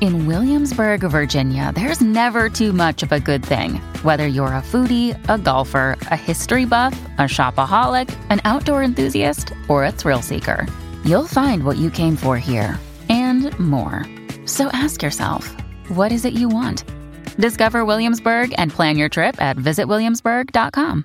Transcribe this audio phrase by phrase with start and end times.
[0.00, 3.76] In Williamsburg, Virginia, there's never too much of a good thing.
[4.02, 9.84] Whether you're a foodie, a golfer, a history buff, a shopaholic, an outdoor enthusiast, or
[9.84, 10.66] a thrill seeker,
[11.04, 14.04] you'll find what you came for here and more.
[14.46, 15.54] So ask yourself,
[15.88, 16.84] what is it you want?
[17.38, 21.04] Discover Williamsburg and plan your trip at visitwilliamsburg.com.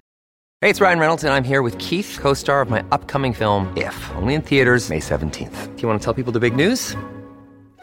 [0.62, 3.72] Hey, it's Ryan Reynolds, and I'm here with Keith, co star of my upcoming film,
[3.78, 5.76] If, only in theaters, May 17th.
[5.76, 6.98] Do you want to tell people the big news?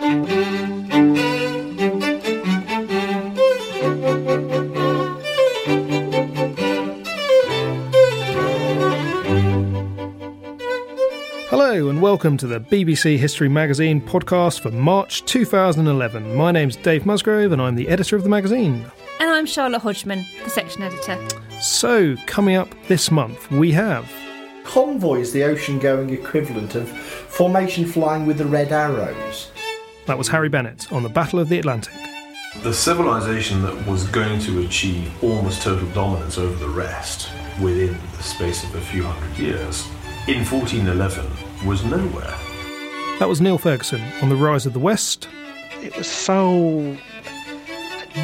[0.00, 0.30] Hello
[11.90, 16.34] and welcome to the BBC History Magazine podcast for March 2011.
[16.34, 18.86] My name's Dave Musgrove and I'm the editor of the magazine.
[19.20, 21.18] And I'm Charlotte Hodgman, the section editor.
[21.60, 24.10] So, coming up this month, we have
[24.64, 29.49] Convoy is the ocean going equivalent of formation flying with the red arrows.
[30.10, 31.94] That was Harry Bennett on the Battle of the Atlantic.
[32.64, 37.30] The civilization that was going to achieve almost total dominance over the rest
[37.62, 39.86] within the space of a few hundred years
[40.26, 41.24] in 1411
[41.64, 42.34] was nowhere.
[43.20, 45.28] That was Niall Ferguson on the Rise of the West.
[45.80, 46.80] it was so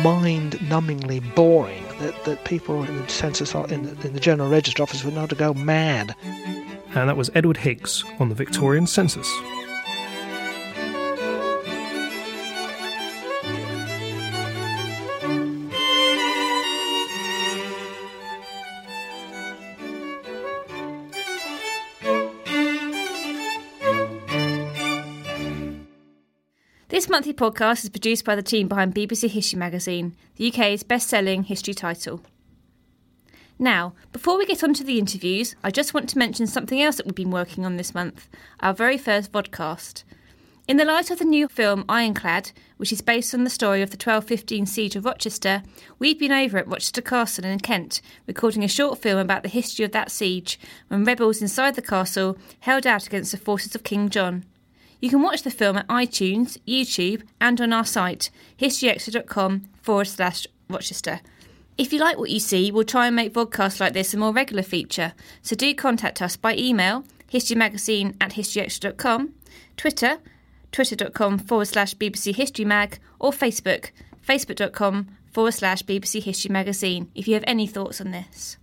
[0.03, 5.05] mind-numbingly boring that, that people in the census in the, in the general register office
[5.05, 6.17] were know to go mad.
[6.97, 9.33] And that was Edward Higgs on the Victorian census.
[27.17, 31.45] Monthly podcast is produced by the team behind BBC History Magazine, the UK's best selling
[31.45, 32.21] history title.
[33.59, 36.97] Now, before we get on to the interviews, I just want to mention something else
[36.97, 38.29] that we've been working on this month
[38.61, 40.05] our very first vodcast.
[40.69, 43.89] In the light of the new film Ironclad, which is based on the story of
[43.89, 45.63] the 1215 siege of Rochester,
[45.99, 49.87] we've been over at Rochester Castle in Kent recording a short film about the history
[49.87, 54.11] of that siege when rebels inside the castle held out against the forces of King
[54.11, 54.45] John.
[55.07, 58.29] You can watch the film at iTunes, YouTube, and on our site,
[58.59, 61.21] historyextra.com forward slash Rochester.
[61.79, 64.33] If you like what you see, we'll try and make vodcasts like this a more
[64.33, 65.13] regular feature,
[65.43, 69.33] so do contact us by email, historymagazine at historyextra.com,
[69.77, 70.19] Twitter,
[70.73, 73.93] twitter.com forward slash BBC History Mag, or Facebook,
[74.27, 78.57] facebook.com forward slash BBC History Magazine, if you have any thoughts on this.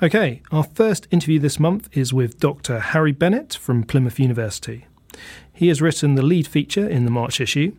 [0.00, 2.78] Okay, our first interview this month is with Dr.
[2.78, 4.86] Harry Bennett from Plymouth University.
[5.56, 7.72] He has written the lead feature in the March issue,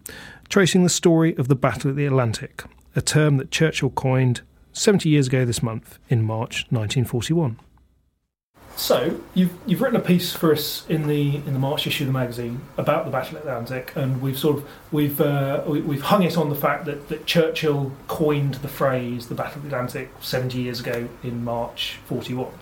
[0.49, 2.63] tracing the story of the Battle of the Atlantic,
[2.95, 4.41] a term that Churchill coined
[4.73, 7.59] 70 years ago this month in March 1941.
[8.77, 12.07] So you've you've written a piece for us in the in the March issue of
[12.07, 15.81] the magazine about the Battle of the Atlantic, and we've sort of we've uh, we,
[15.81, 19.63] we've hung it on the fact that, that Churchill coined the phrase the Battle of
[19.63, 22.53] the Atlantic seventy years ago in March forty one.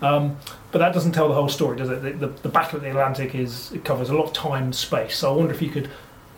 [0.00, 0.38] Um,
[0.70, 2.02] but that doesn't tell the whole story, does it?
[2.02, 4.74] The, the, the Battle of the Atlantic is it covers a lot of time and
[4.74, 5.18] space.
[5.18, 5.90] So I wonder if you could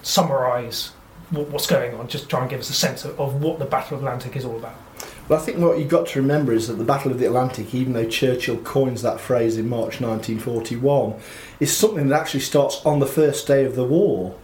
[0.03, 0.93] summarise
[1.29, 3.67] what, what's going on, just try and give us a sense of, of what the
[3.67, 4.77] Battle of the Atlantic is all about.
[5.29, 7.75] Well, I think what you've got to remember is that the Battle of the Atlantic,
[7.75, 11.15] even though Churchill coins that phrase in March 1941,
[11.59, 14.37] is something that actually starts on the first day of the war,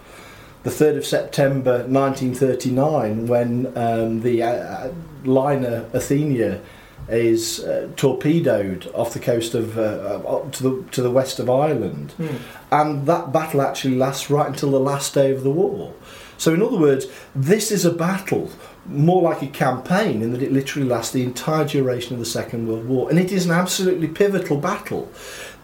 [0.64, 4.88] the 3rd of September 1939, when um, the uh,
[5.24, 6.60] liner Athenia
[7.08, 10.20] is uh, torpedoed off the coast of uh,
[10.52, 12.36] to the to the west of Ireland, Hmm.
[12.70, 15.94] and that battle actually lasts right until the last day of the war.
[16.38, 18.50] So, in other words, this is a battle
[18.86, 22.66] more like a campaign in that it literally lasts the entire duration of the Second
[22.66, 25.10] World War, and it is an absolutely pivotal battle.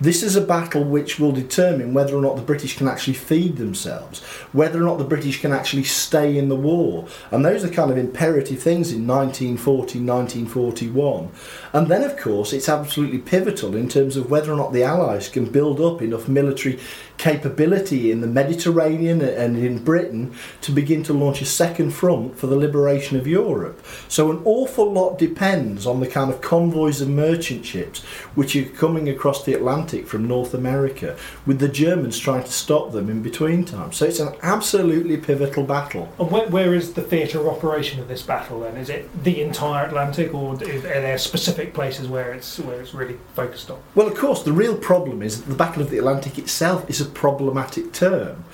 [0.00, 3.56] This is a battle which will determine whether or not the British can actually feed
[3.56, 4.23] themselves,
[4.53, 7.09] whether or not the British can actually stay in the war.
[7.33, 11.31] And those are kind of imperative things in 1940, 1941.
[11.73, 15.29] And then, of course, it's absolutely pivotal in terms of whether or not the Allies
[15.29, 16.79] can build up enough military
[17.17, 22.47] capability in the Mediterranean and in Britain to begin to launch a second front for
[22.47, 23.85] the liberation of Europe.
[24.06, 28.05] So, an awful lot depends on the kind of convoys of merchant ships
[28.37, 32.93] which are coming across the Atlantic from North America, with the Germans trying to stop
[32.93, 33.96] them in between times.
[33.96, 36.12] So, it's an absolutely pivotal battle.
[36.19, 38.76] And where, where is the theatre of operation of this battle then?
[38.76, 43.19] Is it the entire Atlantic, or are there specific places where it's where it's really
[43.35, 43.79] focused on?
[43.94, 47.00] Well, of course, the real problem is that the Battle of the Atlantic itself is
[47.00, 48.44] a problematic term.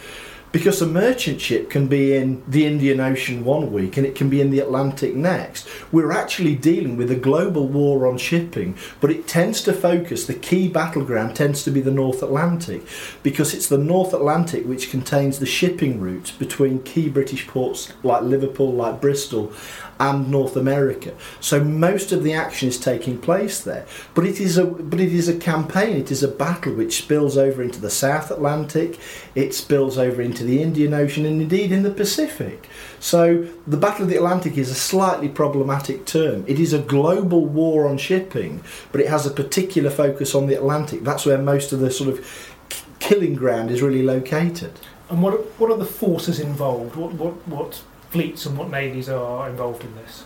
[0.54, 4.30] Because a merchant ship can be in the Indian Ocean one week and it can
[4.30, 5.66] be in the Atlantic next.
[5.90, 10.32] We're actually dealing with a global war on shipping, but it tends to focus, the
[10.34, 12.86] key battleground tends to be the North Atlantic,
[13.24, 18.22] because it's the North Atlantic which contains the shipping routes between key British ports like
[18.22, 19.52] Liverpool, like Bristol,
[20.00, 21.14] and North America.
[21.40, 23.86] So most of the action is taking place there.
[24.14, 27.36] But it is a but it is a campaign, it is a battle which spills
[27.36, 28.98] over into the South Atlantic,
[29.34, 32.68] it spills over into the Indian Ocean and indeed in the Pacific.
[33.00, 36.44] So the Battle of the Atlantic is a slightly problematic term.
[36.46, 38.62] It is a global war on shipping,
[38.92, 41.04] but it has a particular focus on the Atlantic.
[41.04, 42.54] That's where most of the sort of
[42.98, 44.72] killing ground is really located.
[45.10, 46.96] And what what are the forces involved?
[46.96, 47.82] What what what
[48.14, 50.22] fleets and what navies are involved in this?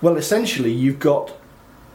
[0.00, 1.36] Well, essentially, you've got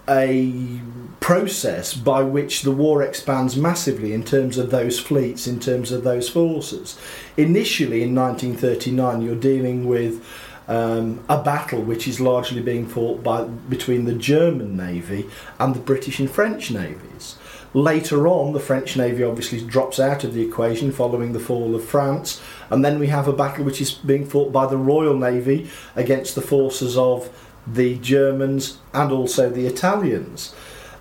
[0.09, 0.81] a
[1.21, 6.03] process by which the war expands massively in terms of those fleets, in terms of
[6.03, 6.99] those forces.
[7.37, 10.21] Initially, in 1939, you're dealing with
[10.67, 15.29] um, a battle which is largely being fought by, between the German Navy
[15.61, 17.37] and the British and French navies.
[17.73, 21.83] Later on, the French Navy obviously drops out of the equation following the fall of
[21.83, 25.69] France, and then we have a battle which is being fought by the Royal Navy
[25.95, 27.29] against the forces of
[27.67, 30.53] the Germans and also the Italians.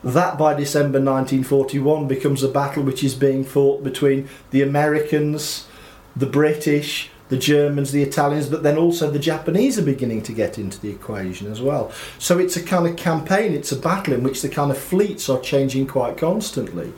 [0.02, 5.66] That by December 1941 becomes a battle which is being fought between the Americans,
[6.14, 10.58] the British, the Germans, the Italians, but then also the Japanese are beginning to get
[10.58, 11.90] into the equation as well.
[12.18, 15.28] So it's a kind of campaign, it's a battle in which the kind of fleets
[15.28, 16.92] are changing quite constantly.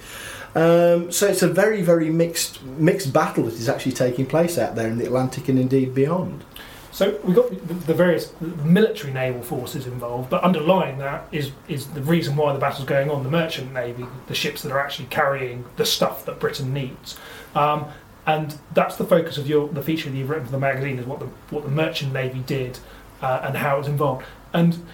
[0.56, 4.74] Um, so it's a very, very mixed mixed battle that is actually taking place out
[4.74, 6.44] there in the Atlantic and indeed beyond.
[6.92, 12.00] So we've got the, various military naval forces involved, but underlying that is is the
[12.00, 15.66] reason why the battle's going on: the merchant navy, the ships that are actually carrying
[15.76, 17.18] the stuff that Britain needs.
[17.54, 17.84] Um,
[18.26, 21.04] and that's the focus of your the feature that you've written for the magazine is
[21.04, 22.78] what the what the merchant navy did
[23.20, 24.24] uh, and how it was involved.
[24.54, 24.86] And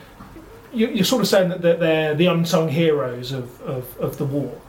[0.72, 4.24] you, you're sort of saying that they're, they're the unsung heroes of, of, of the
[4.24, 4.60] war.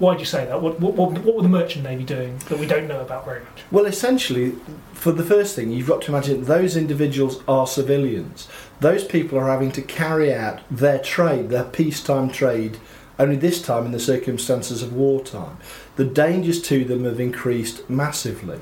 [0.00, 0.62] Why do you say that?
[0.62, 3.40] What, what, what, what were the merchant navy doing that we don't know about very
[3.40, 3.62] much?
[3.70, 4.54] Well, essentially,
[4.94, 8.48] for the first thing, you've got to imagine those individuals are civilians.
[8.80, 12.78] Those people are having to carry out their trade, their peacetime trade,
[13.18, 15.58] only this time in the circumstances of wartime.
[15.96, 18.60] The dangers to them have increased massively.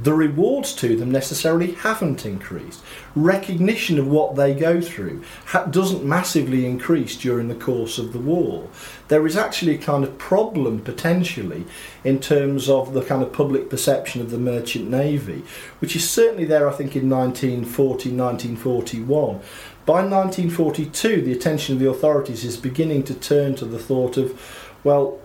[0.00, 2.82] The rewards to them necessarily haven't increased.
[3.16, 8.20] Recognition of what they go through ha- doesn't massively increase during the course of the
[8.20, 8.68] war.
[9.08, 11.64] There is actually a kind of problem potentially
[12.04, 15.42] in terms of the kind of public perception of the merchant navy,
[15.80, 19.40] which is certainly there, I think, in 1940, 1941.
[19.84, 24.40] By 1942, the attention of the authorities is beginning to turn to the thought of,
[24.84, 25.18] well,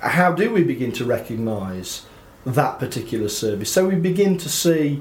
[0.00, 2.06] how do we begin to recognise
[2.46, 3.70] that particular service?
[3.70, 5.00] So we begin to see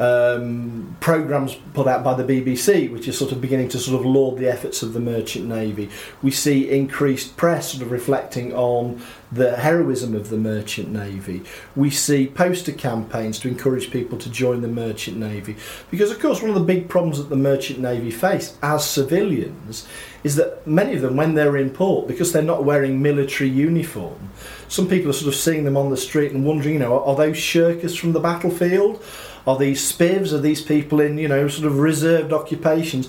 [0.00, 4.06] um, programs put out by the BBC, which is sort of beginning to sort of
[4.06, 5.90] laud the efforts of the merchant navy.
[6.22, 11.42] We see increased press sort of reflecting on the heroism of the merchant navy.
[11.76, 15.56] We see poster campaigns to encourage people to join the merchant navy,
[15.90, 19.86] because of course one of the big problems that the merchant navy face as civilians
[20.24, 24.30] is that many of them, when they're in port, because they're not wearing military uniform,
[24.68, 27.16] some people are sort of seeing them on the street and wondering, you know, are
[27.16, 29.02] those shirkers from the battlefield?
[29.46, 30.32] Are these spivs?
[30.32, 33.08] Are these people in, you know, sort of reserved occupations?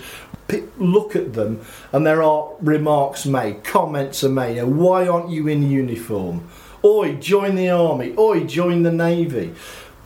[0.77, 1.61] Look at them,
[1.93, 4.57] and there are remarks made, comments are made.
[4.57, 6.49] You know, Why aren't you in uniform?
[6.83, 8.13] Oi, join the army.
[8.17, 9.53] Oi, join the navy.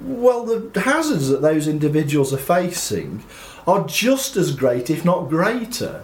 [0.01, 3.23] Well, the hazards that those individuals are facing
[3.65, 6.03] are just as great, if not greater,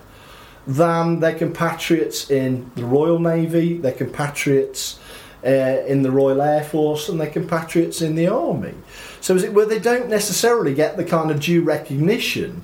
[0.65, 4.99] than their compatriots in the Royal Navy, their compatriots
[5.45, 5.49] uh,
[5.87, 8.73] in the Royal Air Force, and their compatriots in the Army.
[9.21, 12.63] So, as it were, they don't necessarily get the kind of due recognition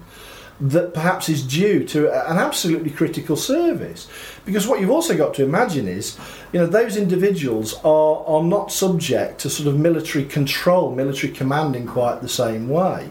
[0.59, 4.07] that perhaps is due to an absolutely critical service.
[4.43, 6.17] Because what you've also got to imagine is,
[6.51, 11.75] you know, those individuals are, are not subject to sort of military control, military command
[11.75, 13.09] in quite the same way.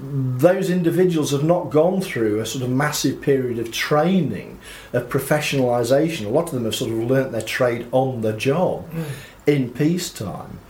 [0.00, 4.58] Those individuals have not gone through a sort of massive period of training,
[4.92, 6.24] of professionalisation.
[6.24, 9.04] A lot of them have sort of learnt their trade on the job mm.
[9.46, 10.60] in peacetime.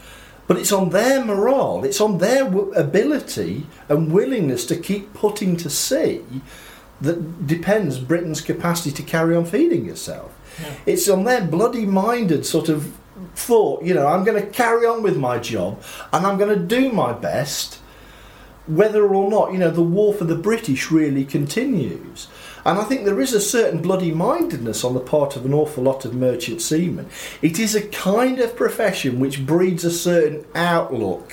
[0.48, 5.56] But it's on their morale, it's on their w- ability and willingness to keep putting
[5.58, 6.22] to sea
[7.00, 10.34] that depends Britain's capacity to carry on feeding itself.
[10.86, 12.92] It's on their bloody minded sort of
[13.34, 15.80] thought, you know, I'm going to carry on with my job
[16.12, 17.78] and I'm going to do my best
[18.66, 22.28] whether or not, you know, the war for the British really continues.
[22.68, 25.82] And I think there is a certain bloody mindedness on the part of an awful
[25.82, 27.08] lot of merchant seamen.
[27.40, 31.32] It is a kind of profession which breeds a certain outlook,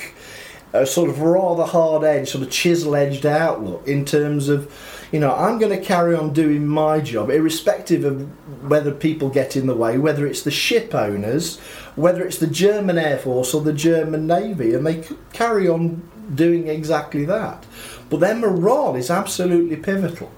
[0.72, 4.74] a sort of rather hard edged, sort of chisel edged outlook in terms of,
[5.12, 8.22] you know, I'm going to carry on doing my job, irrespective of
[8.70, 11.60] whether people get in the way, whether it's the ship owners,
[11.98, 16.70] whether it's the German Air Force or the German Navy, and they carry on doing
[16.70, 17.66] exactly that.
[18.10, 20.32] But their morale is absolutely pivotal.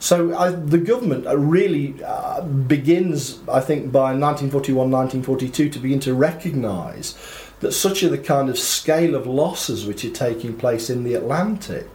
[0.00, 6.00] So I, the government uh, really uh, begins, I think, by 1941, 1942 to begin
[6.00, 7.18] to recognise
[7.60, 11.14] that such are the kind of scale of losses which are taking place in the
[11.14, 11.88] Atlantic,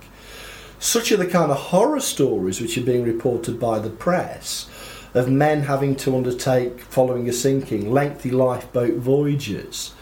[0.80, 4.70] such are the kind of horror stories which are being reported by the press
[5.14, 9.94] of men having to undertake, following a sinking, lengthy lifeboat voyages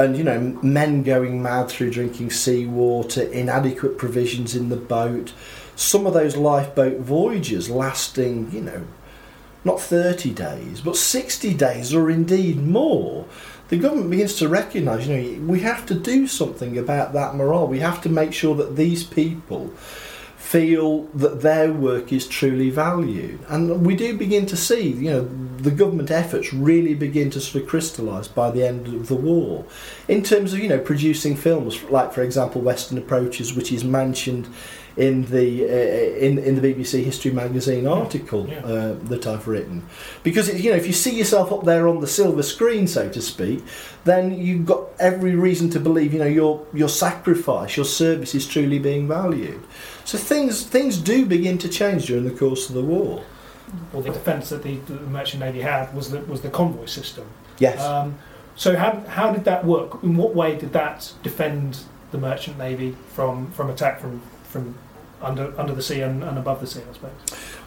[0.00, 5.32] and you know men going mad through drinking seawater, inadequate provisions in the boat.
[5.80, 8.86] Some of those lifeboat voyages lasting, you know,
[9.64, 13.24] not 30 days, but 60 days or indeed more.
[13.68, 17.66] The government begins to recognise, you know, we have to do something about that morale.
[17.66, 19.68] We have to make sure that these people
[20.36, 23.40] feel that their work is truly valued.
[23.48, 27.62] And we do begin to see, you know, the government efforts really begin to sort
[27.62, 29.64] of crystallise by the end of the war.
[30.08, 34.46] In terms of, you know, producing films, like, for example, Western Approaches, which is mentioned
[34.96, 39.84] in the uh, in in the BBC History Magazine article uh, that I've written,
[40.22, 43.08] because it, you know if you see yourself up there on the silver screen, so
[43.08, 43.62] to speak,
[44.04, 48.46] then you've got every reason to believe you know your your sacrifice, your service is
[48.46, 49.62] truly being valued.
[50.04, 53.24] So things things do begin to change during the course of the war.
[53.92, 57.26] Well, the defence that the, the merchant navy had was the was the convoy system.
[57.58, 57.80] Yes.
[57.80, 58.18] Um,
[58.56, 60.02] so how how did that work?
[60.02, 61.78] In what way did that defend
[62.10, 64.74] the merchant navy from from attack from from
[65.22, 66.80] under under the sea and, and above the sea?
[66.88, 67.12] I suppose.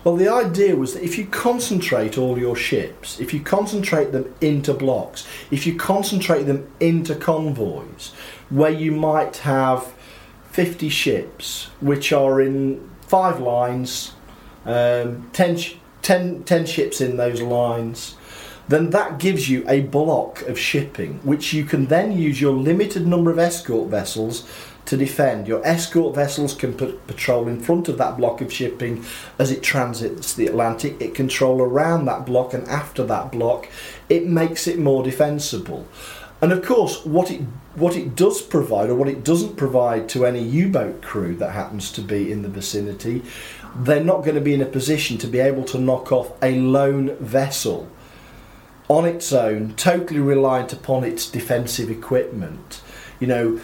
[0.04, 4.34] Well, the idea was that if you concentrate all your ships, if you concentrate them
[4.42, 8.12] into blocks, if you concentrate them into convoys,
[8.50, 9.94] where you might have
[10.52, 14.14] 50 ships which are in five lines,
[14.66, 15.58] um, 10,
[16.02, 18.16] 10, 10 ships in those lines,
[18.68, 23.06] then that gives you a block of shipping which you can then use your limited
[23.06, 24.48] number of escort vessels
[24.86, 25.48] to defend.
[25.48, 29.04] Your escort vessels can pat- patrol in front of that block of shipping
[29.40, 31.02] as it transits the Atlantic.
[31.02, 33.70] It can control around that block and after that block.
[34.10, 35.88] It makes it more defensible.
[36.42, 37.42] And of course, what it
[37.76, 41.92] what it does provide, or what it doesn't provide to any U-boat crew that happens
[41.94, 43.24] to be in the vicinity,
[43.76, 46.60] they're not going to be in a position to be able to knock off a
[46.60, 47.90] lone vessel
[48.90, 52.82] on its own, totally reliant upon its defensive equipment.
[53.20, 53.62] You know,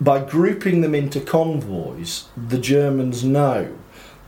[0.00, 3.76] by grouping them into convoys, the Germans know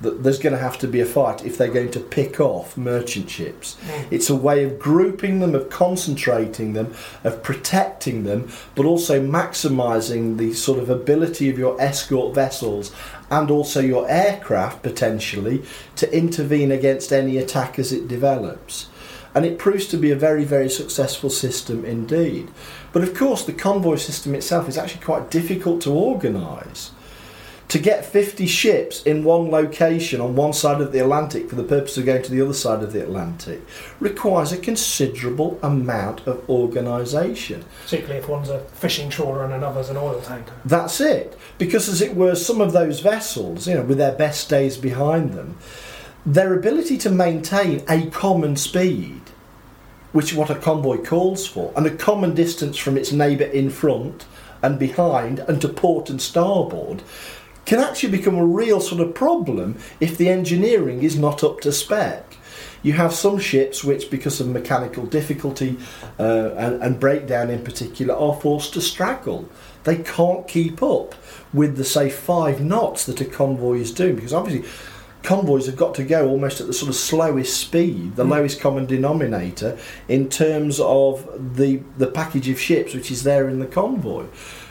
[0.00, 2.76] that there's going to have to be a fight if they're going to pick off
[2.76, 3.76] merchant ships.
[4.10, 6.94] It's a way of grouping them, of concentrating them,
[7.24, 12.92] of protecting them, but also maximising the sort of ability of your escort vessels
[13.30, 15.64] and also your aircraft potentially
[15.96, 18.86] to intervene against any attack as it develops.
[19.34, 22.50] And it proves to be a very, very successful system indeed.
[22.92, 26.92] But of course, the convoy system itself is actually quite difficult to organise.
[27.68, 31.62] To get 50 ships in one location on one side of the Atlantic for the
[31.62, 33.60] purpose of going to the other side of the Atlantic
[34.00, 37.66] requires a considerable amount of organisation.
[37.84, 40.54] Particularly if one's a fishing trawler and another's an oil tanker.
[40.64, 41.38] That's it.
[41.58, 45.34] Because, as it were, some of those vessels, you know, with their best days behind
[45.34, 45.58] them,
[46.24, 49.20] their ability to maintain a common speed,
[50.12, 53.70] which is what a convoy calls for, and a common distance from its neighbour in
[53.70, 54.26] front
[54.62, 57.02] and behind and to port and starboard,
[57.64, 61.70] can actually become a real sort of problem if the engineering is not up to
[61.70, 62.36] spec.
[62.82, 65.76] You have some ships which, because of mechanical difficulty
[66.18, 69.48] uh, and, and breakdown in particular, are forced to straggle.
[69.84, 71.14] They can't keep up
[71.52, 74.68] with the, say, five knots that a convoy is doing because obviously
[75.28, 78.30] convoys have got to go almost at the sort of slowest speed, the hmm.
[78.30, 83.58] lowest common denominator in terms of the the package of ships which is there in
[83.58, 84.24] the convoy.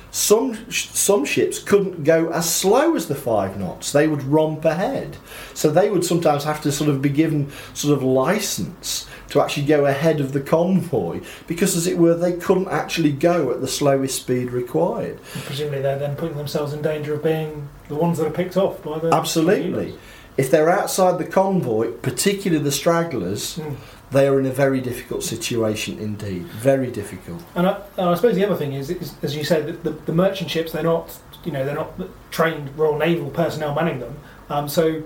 [0.10, 5.18] Some some ships couldn't go as slow as the five knots; they would romp ahead.
[5.54, 9.68] So they would sometimes have to sort of be given sort of license to actually
[9.68, 13.68] go ahead of the convoy because, as it were, they couldn't actually go at the
[13.68, 15.20] slowest speed required.
[15.36, 18.58] And presumably they're then putting themselves in danger of being the ones that are picked
[18.58, 19.14] off by the.
[19.14, 19.94] Absolutely.
[20.38, 23.76] If they're outside the convoy, particularly the stragglers, Mm.
[24.12, 26.44] they are in a very difficult situation indeed.
[26.48, 27.42] Very difficult.
[27.56, 29.92] And I, and I suppose the other thing is, is as you said, that the,
[30.06, 31.92] the merchant ships they're not, you know, they're not
[32.32, 34.16] trained Royal Naval personnel manning them.
[34.50, 35.04] Um, so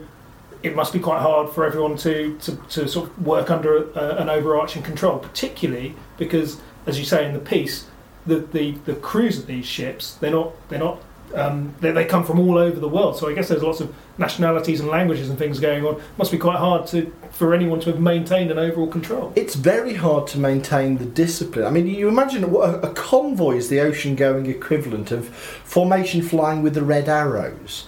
[0.62, 4.18] it must be quite hard for everyone to, to, to sort of work under a,
[4.18, 7.88] an overarching control, particularly because, as you say in the piece,
[8.28, 11.02] the, the, the crews of these ships they're not they're not
[11.36, 13.18] um, they, they come from all over the world.
[13.18, 15.96] So I guess there's lots of nationalities and languages and things going on.
[15.96, 19.34] It Must be quite hard to for anyone to have maintained an overall control.
[19.36, 21.66] It's very hard to maintain the discipline.
[21.66, 26.22] I mean, you imagine what a, a convoy is the ocean going equivalent of formation
[26.22, 27.88] flying with the red arrows.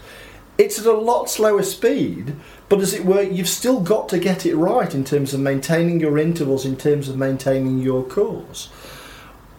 [0.57, 2.35] It's at a lot slower speed,
[2.69, 5.99] but as it were, you've still got to get it right in terms of maintaining
[5.99, 8.69] your intervals, in terms of maintaining your course.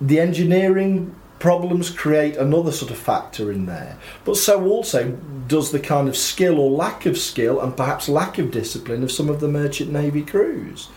[0.00, 5.11] The engineering problems create another sort of factor in there, but so also
[5.47, 9.12] does the kind of skill or lack of skill and perhaps lack of discipline of
[9.12, 10.88] some of the merchant navy crews.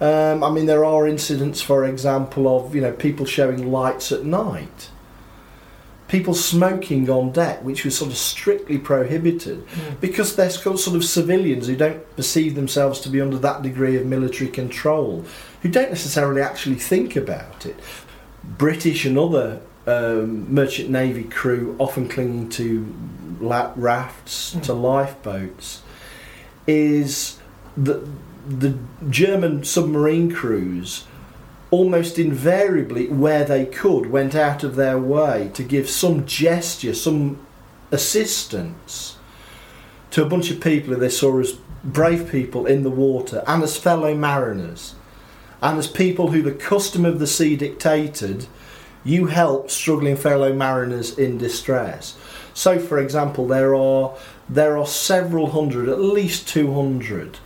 [0.00, 4.24] Um, I mean, there are incidents, for example, of you know people showing lights at
[4.24, 4.90] night,
[6.08, 9.66] people smoking on deck, which was sort of strictly prohibited
[10.00, 14.04] because they're sort of civilians who don't perceive themselves to be under that degree of
[14.04, 15.24] military control,
[15.62, 17.80] who don't necessarily actually think about it.
[18.44, 22.94] British and other um, merchant navy crew often clinging to
[23.40, 25.82] rafts, to lifeboats,
[26.66, 27.38] is
[27.76, 28.06] that
[28.48, 28.78] the
[29.10, 31.04] German submarine crews
[31.70, 37.44] almost invariably, where they could, went out of their way to give some gesture, some
[37.90, 39.16] assistance
[40.10, 41.52] to a bunch of people who they saw as
[41.84, 44.94] brave people in the water and as fellow mariners
[45.62, 48.46] and as people who the custom of the sea dictated
[49.06, 52.16] you help struggling fellow mariners in distress.
[52.54, 54.16] So, for example, there are
[54.48, 57.38] there are several hundred, at least two hundred,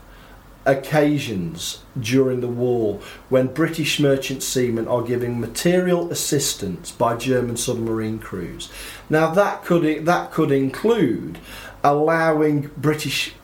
[0.64, 8.18] occasions during the war when British merchant seamen are giving material assistance by German submarine
[8.18, 8.70] crews.
[9.08, 11.38] Now, that could that could include
[11.82, 13.34] allowing British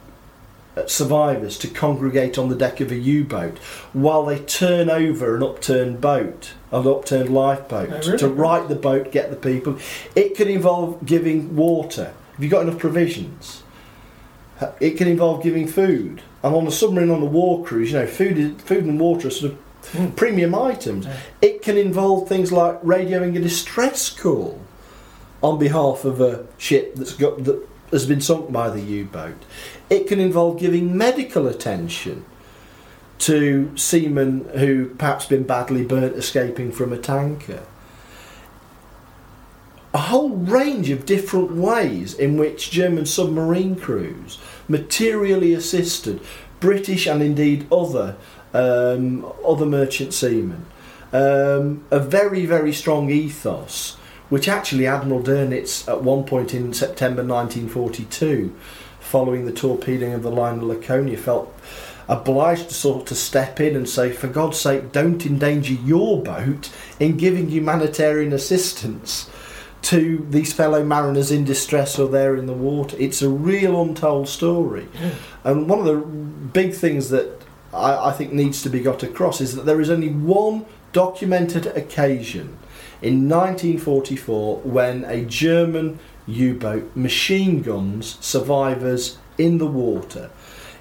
[0.86, 3.58] survivors to congregate on the deck of a U-boat
[3.92, 8.18] while they turn over an upturned boat, an upturned lifeboat, Oh, really?
[8.18, 9.78] to right the boat, get the people.
[10.14, 12.12] It can involve giving water.
[12.34, 13.62] Have you got enough provisions?
[14.80, 16.22] It can involve giving food.
[16.42, 19.28] And on a submarine on a war cruise, you know, food, is, food and water
[19.28, 19.58] are sort of
[19.92, 20.10] hmm.
[20.10, 21.06] premium items.
[21.40, 24.60] It can involve things like radioing a distress call
[25.42, 29.44] on behalf of a ship that's got that has been sunk by the U-boat.
[29.88, 32.25] It can involve giving medical attention
[33.18, 37.62] to seamen who perhaps been badly burnt escaping from a tanker.
[39.94, 46.20] A whole range of different ways in which German submarine crews materially assisted
[46.61, 48.16] British and indeed other
[48.53, 50.66] um, other merchant seamen.
[51.12, 53.96] Um, a very very strong ethos,
[54.28, 58.54] which actually Admiral Dönitz at one point in September 1942
[59.06, 61.54] following the torpedoing of the line of Laconia, felt
[62.08, 66.70] obliged to sort of step in and say, for God's sake, don't endanger your boat
[67.00, 69.30] in giving humanitarian assistance
[69.82, 72.96] to these fellow mariners in distress or there in the water.
[72.98, 74.88] It's a real untold story.
[75.44, 77.40] And one of the big things that
[77.72, 81.66] I, I think needs to be got across is that there is only one documented
[81.66, 82.58] occasion
[83.02, 90.30] in 1944 when a German U boat machine guns survivors in the water.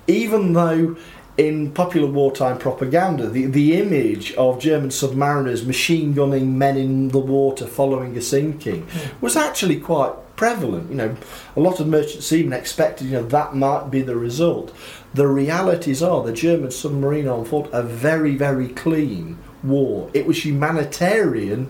[0.08, 0.96] Even though
[1.38, 7.20] in popular wartime propaganda, the, the image of German submariners machine gunning men in the
[7.20, 9.26] water following a sinking hmm.
[9.26, 10.90] was actually quite prevalent.
[10.90, 11.18] You know,
[11.56, 14.74] a lot of merchant seamen expected, you know, that might be the result.
[15.14, 20.10] The realities are the German submarine arm fought a very, very clean war.
[20.14, 21.70] It was humanitarian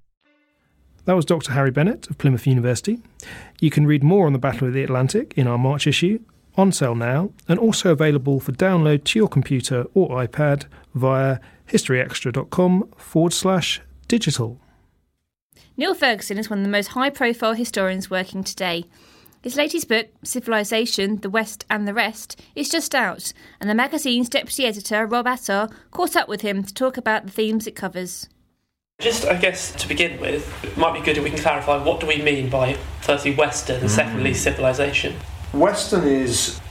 [1.05, 1.53] That was Dr.
[1.53, 3.01] Harry Bennett of Plymouth University.
[3.59, 6.19] You can read more on the Battle of the Atlantic in our March issue,
[6.55, 12.91] on sale now, and also available for download to your computer or iPad via historyextra.com
[12.97, 14.59] forward slash digital.
[15.75, 18.85] Niall Ferguson is one of the most high profile historians working today.
[19.41, 24.29] His latest book, Civilization, The West and the Rest, is just out, and the magazine's
[24.29, 28.29] deputy editor, Rob Attar, caught up with him to talk about the themes it covers.
[29.01, 31.99] Just, I guess, to begin with, it might be good if we can clarify what
[31.99, 35.15] do we mean by, firstly, Western and secondly, civilization.
[35.53, 36.61] Western is,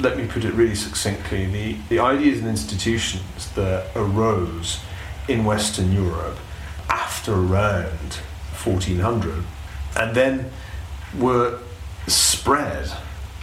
[0.00, 4.80] let me put it really succinctly, the, the ideas and institutions that arose
[5.28, 6.38] in Western Europe
[6.88, 8.14] after around
[8.64, 9.44] 1400
[9.96, 10.50] and then
[11.18, 11.58] were
[12.06, 12.90] spread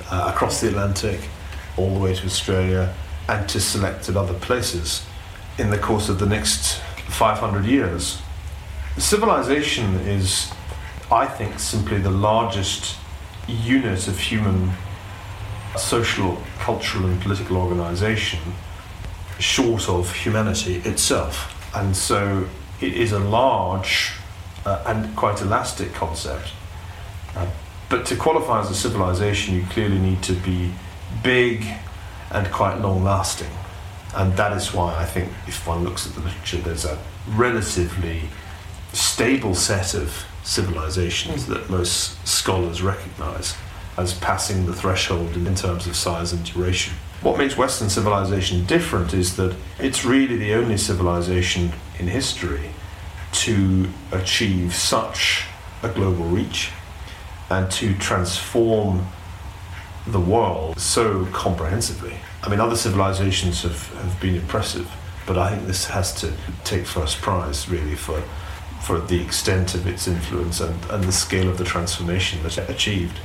[0.10, 1.20] uh, across the Atlantic
[1.78, 2.94] all the way to Australia
[3.28, 5.06] and to selected other places
[5.58, 8.22] in the course of the next 500 years.
[8.98, 10.52] Civilization is,
[11.12, 12.98] I think, simply the largest
[13.48, 14.72] unit of human
[15.78, 18.40] social, cultural, and political organization
[19.40, 21.58] short of humanity itself.
[21.76, 22.48] And so
[22.80, 24.12] it is a large
[24.66, 26.52] uh, and quite elastic concept.
[27.36, 27.48] Uh,
[27.90, 30.72] but to qualify as a civilization, you clearly need to be
[31.24, 31.66] big
[32.32, 33.50] and quite long lasting.
[34.16, 36.98] And that is why I think if one looks at the literature, there's a
[37.30, 38.24] relatively
[38.94, 43.56] stable set of civilizations that most scholars recognize
[43.98, 46.94] as passing the threshold in terms of size and duration.
[47.22, 52.72] What makes Western civilization different is that it's really the only civilization in history
[53.34, 55.46] to achieve such
[55.84, 56.72] a global reach
[57.50, 59.08] and to transform
[60.08, 62.16] the world so comprehensively.
[62.44, 64.90] I mean, other civilizations have, have been impressive,
[65.28, 68.24] but I think this has to take first prize really for,
[68.82, 72.70] for the extent of its influence and, and the scale of the transformation that it
[72.70, 73.20] achieved.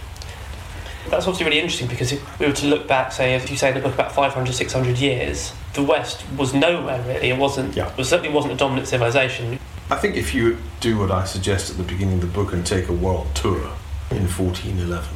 [1.09, 3.69] That's obviously really interesting because if we were to look back, say, as you say
[3.69, 7.31] in the book, about 500, 600 years, the West was nowhere really.
[7.31, 7.93] It wasn't, Yeah.
[7.97, 9.59] it certainly wasn't a dominant civilization.
[9.89, 12.67] I think if you do what I suggest at the beginning of the book and
[12.67, 13.71] take a world tour
[14.11, 15.09] in 1411,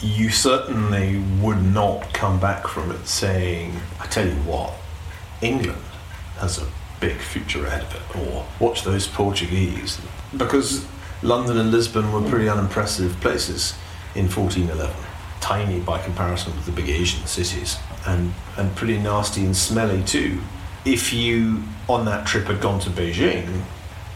[0.00, 4.72] you certainly would not come back from it saying, I tell you what,
[5.42, 5.82] England
[6.38, 6.66] has a
[7.00, 10.00] big future ahead of it, or watch those Portuguese.
[10.36, 10.86] Because
[11.22, 13.74] London and Lisbon were pretty unimpressive places
[14.14, 14.94] in 1411,
[15.40, 20.40] tiny by comparison with the big Asian cities, and, and pretty nasty and smelly too.
[20.84, 23.62] If you, on that trip, had gone to Beijing,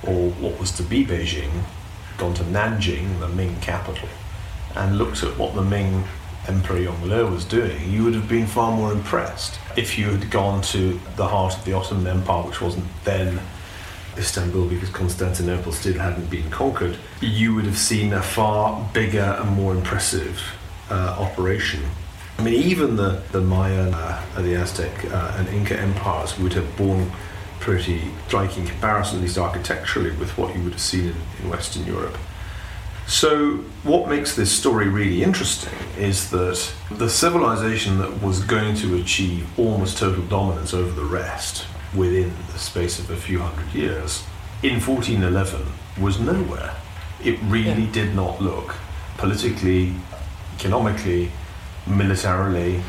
[0.02, 1.50] or what was to be Beijing,
[2.16, 4.08] gone to Nanjing, the Ming capital,
[4.76, 6.04] and looked at what the Ming
[6.46, 9.58] Emperor Yongle was doing, you would have been far more impressed.
[9.76, 13.40] If you had gone to the heart of the Ottoman Empire, which wasn't then
[14.18, 19.50] Istanbul because Constantinople still hadn't been conquered, you would have seen a far bigger and
[19.50, 20.40] more impressive
[20.90, 21.82] uh, operation.
[22.38, 26.76] I mean, even the, the Maya, uh, the Aztec, uh, and Inca empires would have
[26.76, 27.10] borne
[27.60, 31.86] pretty striking comparison, at least architecturally, with what you would have seen in, in Western
[31.86, 32.16] Europe.
[33.06, 39.00] So, what makes this story really interesting is that the civilization that was going to
[39.00, 44.24] achieve almost total dominance over the rest within the space of a few hundred years
[44.62, 45.66] in 1411
[46.00, 46.76] was nowhere.
[47.24, 47.92] It really yeah.
[47.92, 48.76] did not look
[49.16, 49.92] politically,
[50.56, 51.30] economically,
[51.86, 52.82] militarily,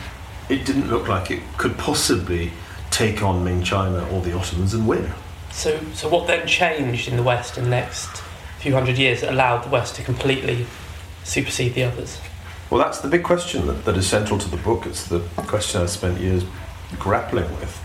[0.50, 2.52] it didn't look like it could possibly
[2.90, 5.12] take on Ming China or the Ottomans and win.
[5.52, 8.24] So, so what then changed in the West in the next
[8.62, 10.66] few hundred years that allowed the West to completely
[11.24, 12.20] supersede the others?
[12.70, 14.86] Well, that's the big question that, that is central to the book.
[14.86, 16.46] It's the question I spent years
[17.00, 17.82] grappling with.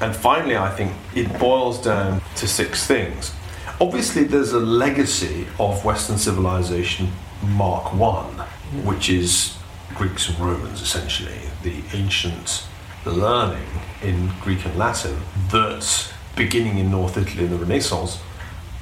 [0.00, 3.32] And finally, I think it boils down to six things.
[3.80, 7.10] Obviously, there's a legacy of Western civilization,
[7.42, 8.38] Mark One,
[8.84, 9.56] which is
[9.94, 12.64] Greeks and Romans, essentially, the ancient
[13.04, 13.66] learning
[14.02, 18.18] in Greek and Latin that, beginning in North Italy in the Renaissance,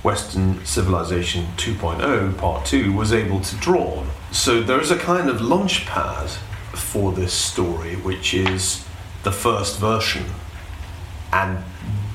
[0.03, 4.11] Western Civilization 2.0, Part 2, was able to draw on.
[4.33, 6.31] So there is a kind of launch pad
[6.73, 8.87] for this story, which is
[9.25, 10.25] the first version.
[11.33, 11.63] And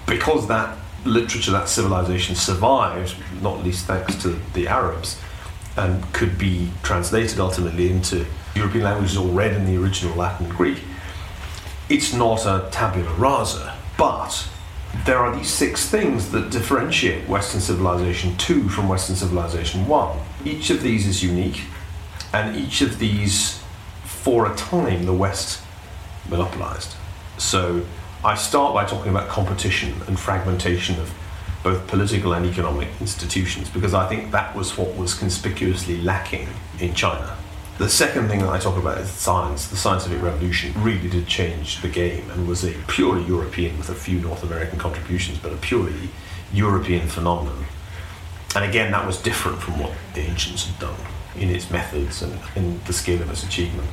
[0.08, 5.21] because that literature, that civilization survived, not least thanks to the Arabs,
[5.78, 10.56] and could be translated ultimately into European languages or read in the original Latin and
[10.56, 10.80] Greek,
[11.89, 14.50] it's not a tabula rasa, but
[15.03, 20.19] there are these six things that differentiate Western Civilization 2 from Western Civilization 1.
[20.45, 21.62] Each of these is unique,
[22.34, 23.62] and each of these,
[24.03, 25.62] for a time, the West
[26.29, 26.95] monopolized.
[27.38, 27.86] So
[28.23, 31.13] I start by talking about competition and fragmentation of
[31.63, 36.47] both political and economic institutions because I think that was what was conspicuously lacking
[36.79, 37.36] in China.
[37.77, 39.67] The second thing that I talk about is science.
[39.67, 43.95] The scientific revolution really did change the game and was a purely European, with a
[43.95, 46.09] few North American contributions, but a purely
[46.53, 47.65] European phenomenon.
[48.55, 50.95] And again, that was different from what the ancients had done
[51.35, 53.89] in its methods and in the scale of its achievement.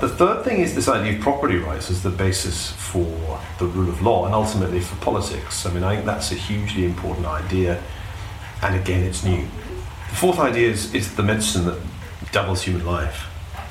[0.00, 3.88] The third thing is this idea of property rights as the basis for the rule
[3.88, 5.64] of law and ultimately for politics.
[5.66, 7.80] I mean, I think that's a hugely important idea,
[8.60, 9.46] and again, it's new.
[10.08, 11.78] The fourth idea is, is the medicine that
[12.32, 13.22] doubles human life,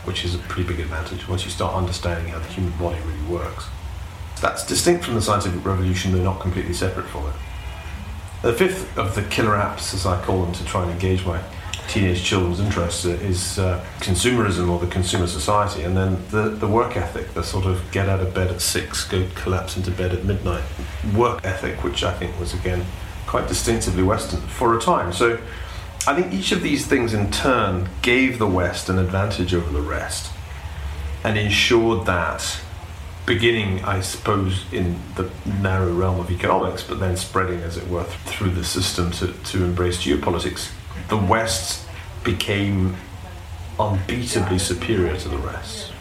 [0.05, 3.23] which is a pretty big advantage once you start understanding how the human body really
[3.23, 3.67] works.
[4.41, 7.33] That's distinct from the scientific revolution, they're not completely separate from it.
[8.41, 11.41] The fifth of the killer apps, as I call them, to try and engage my
[11.89, 16.95] teenage children's interests is uh, consumerism or the consumer society, and then the, the work
[16.95, 20.23] ethic, the sort of get out of bed at six, go collapse into bed at
[20.23, 20.63] midnight
[21.15, 22.85] work ethic, which I think was again
[23.25, 25.11] quite distinctively Western for a time.
[25.11, 25.39] So
[26.07, 29.81] I think each of these things in turn gave the West an advantage over the
[29.81, 30.31] rest
[31.23, 32.59] and ensured that,
[33.25, 35.29] beginning, I suppose, in the
[35.61, 39.63] narrow realm of economics, but then spreading, as it were, through the system to, to
[39.63, 40.71] embrace geopolitics,
[41.09, 41.85] the West
[42.23, 42.95] became
[43.77, 45.91] unbeatably superior to the rest.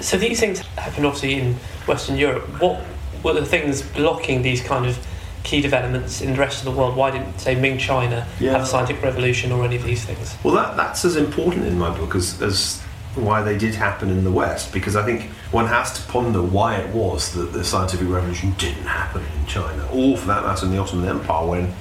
[0.00, 1.54] So these things happen obviously in
[1.86, 2.44] Western Europe.
[2.60, 2.84] What
[3.22, 4.98] were the things blocking these kind of
[5.42, 6.96] key developments in the rest of the world?
[6.96, 8.52] Why didn't, say, Ming China yeah.
[8.52, 10.36] have a scientific revolution or any of these things?
[10.44, 12.80] Well, that, that's as important in my book as, as
[13.14, 16.76] why they did happen in the West, because I think one has to ponder why
[16.76, 20.72] it was that the scientific revolution didn't happen in China, or for that matter in
[20.72, 21.74] the Ottoman Empire, when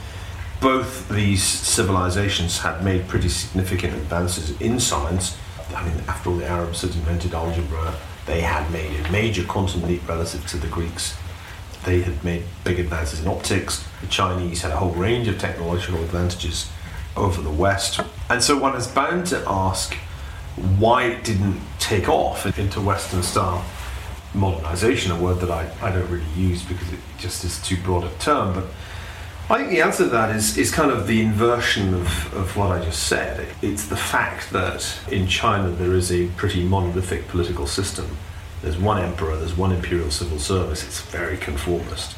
[0.60, 5.38] both these civilizations had made pretty significant advances in science.
[5.76, 7.95] I mean, after all, the Arabs had invented algebra,
[8.26, 11.15] they had made a major quantum leap relative to the Greeks
[11.85, 13.85] they had made big advances in optics.
[14.01, 16.69] The Chinese had a whole range of technological advantages
[17.15, 17.99] over the West.
[18.29, 19.95] And so one is bound to ask
[20.77, 23.63] why it didn't take off into Western style
[24.33, 28.03] modernization, a word that I, I don't really use because it just is too broad
[28.03, 28.53] a term.
[28.53, 28.65] But
[29.49, 32.71] I think the answer to that is, is kind of the inversion of, of what
[32.71, 33.47] I just said.
[33.61, 38.17] It's the fact that in China there is a pretty monolithic political system.
[38.62, 42.15] There's one emperor, there's one imperial civil service, it's very conformist.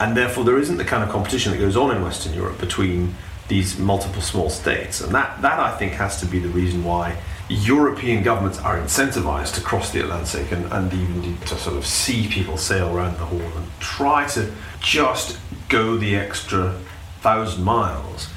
[0.00, 3.14] And therefore there isn't the kind of competition that goes on in Western Europe between
[3.48, 5.00] these multiple small states.
[5.00, 9.54] And that, that I think has to be the reason why European governments are incentivized
[9.56, 13.26] to cross the Atlantic and, and even to sort of see people sail around the
[13.26, 16.78] Horn and try to just go the extra
[17.20, 18.28] thousand miles.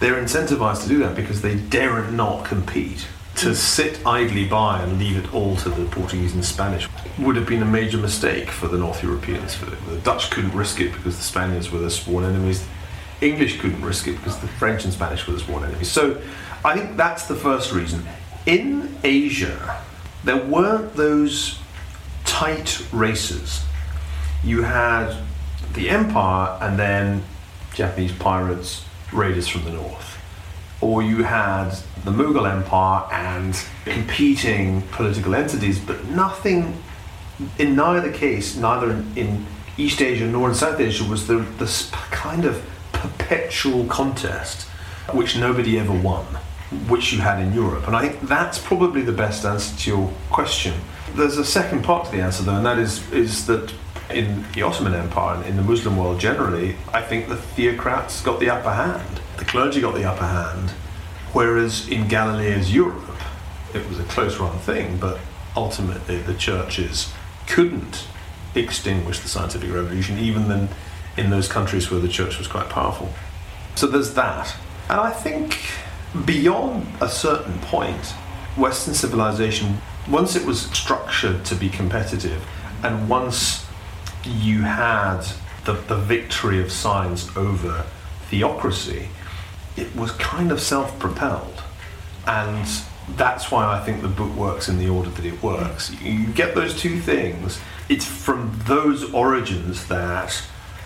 [0.00, 3.06] They're incentivized to do that because they dare not compete.
[3.36, 7.46] To sit idly by and leave it all to the Portuguese and Spanish would have
[7.46, 9.58] been a major mistake for the North Europeans.
[9.88, 12.66] The Dutch couldn't risk it because the Spaniards were their sworn enemies.
[13.20, 15.92] English couldn't risk it because the French and Spanish were the sworn enemies.
[15.92, 16.20] So
[16.64, 18.06] I think that's the first reason.
[18.46, 19.82] In Asia,
[20.24, 21.58] there weren't those
[22.24, 23.62] tight races.
[24.42, 25.14] You had
[25.74, 27.22] the Empire and then
[27.74, 30.16] Japanese pirates, raiders from the north
[30.80, 31.74] or you had
[32.06, 36.80] the Mughal Empire and competing political entities, but nothing,
[37.58, 41.90] in neither case, neither in, in East Asia nor in South Asia, was the this
[42.10, 44.68] kind of perpetual contest
[45.12, 46.24] which nobody ever won,
[46.88, 47.86] which you had in Europe.
[47.86, 50.74] And I think that's probably the best answer to your question.
[51.14, 53.74] There's a second part to the answer, though, and that is is that
[54.10, 58.38] in the Ottoman Empire and in the Muslim world generally, I think the theocrats got
[58.38, 60.72] the upper hand the clergy got the upper hand,
[61.32, 63.20] whereas in Galileo's Europe,
[63.74, 65.18] it was a close run thing, but
[65.56, 67.12] ultimately the churches
[67.46, 68.06] couldn't
[68.54, 70.68] extinguish the scientific revolution, even then
[71.16, 73.10] in those countries where the church was quite powerful.
[73.74, 74.54] So there's that.
[74.88, 75.58] And I think
[76.24, 78.06] beyond a certain point,
[78.56, 82.46] Western civilization, once it was structured to be competitive,
[82.82, 83.66] and once
[84.24, 85.22] you had
[85.64, 87.84] the, the victory of science over
[88.30, 89.08] theocracy,
[89.76, 91.62] it was kind of self propelled.
[92.26, 92.66] And
[93.16, 95.90] that's why I think the book works in the order that it works.
[96.00, 97.60] You get those two things.
[97.88, 100.42] It's from those origins that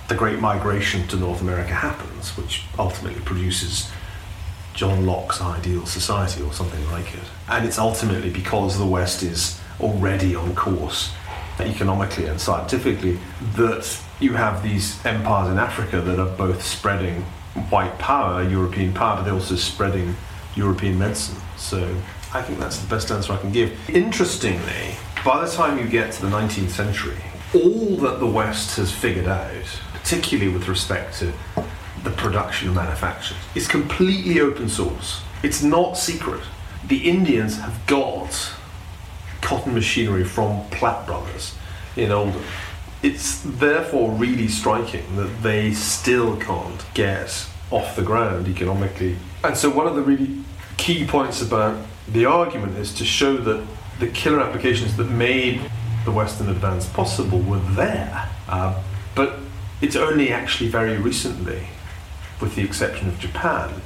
[0.09, 3.91] the Great Migration to North America happens, which ultimately produces
[4.75, 7.25] John Locke's ideal society or something like it.
[7.49, 11.13] And it's ultimately because the West is already on course
[11.59, 13.19] economically and scientifically
[13.55, 17.25] that you have these empires in Africa that are both spreading
[17.69, 20.17] white power, European power, but they're also spreading
[20.55, 21.41] European medicine.
[21.57, 21.97] So
[22.33, 23.77] I think that's the best answer I can give.
[23.91, 27.17] Interestingly, by the time you get to the 19th century,
[27.55, 29.51] all that the West has figured out,
[29.93, 31.33] particularly with respect to
[32.05, 35.23] the production of manufactures, is completely open source.
[35.43, 36.43] It's not secret.
[36.87, 38.53] The Indians have got
[39.41, 41.55] cotton machinery from Platt Brothers
[41.97, 42.43] in Oldham
[43.03, 49.17] it's therefore really striking that they still can't get off the ground economically.
[49.43, 50.45] And so, one of the really
[50.77, 53.67] key points about the argument is to show that
[53.99, 55.61] the killer applications that made
[56.05, 58.29] the Western advance possible were there.
[58.49, 58.83] Uh,
[59.15, 59.37] but
[59.81, 61.69] it's only actually very recently,
[62.41, 63.81] with the exception of Japan,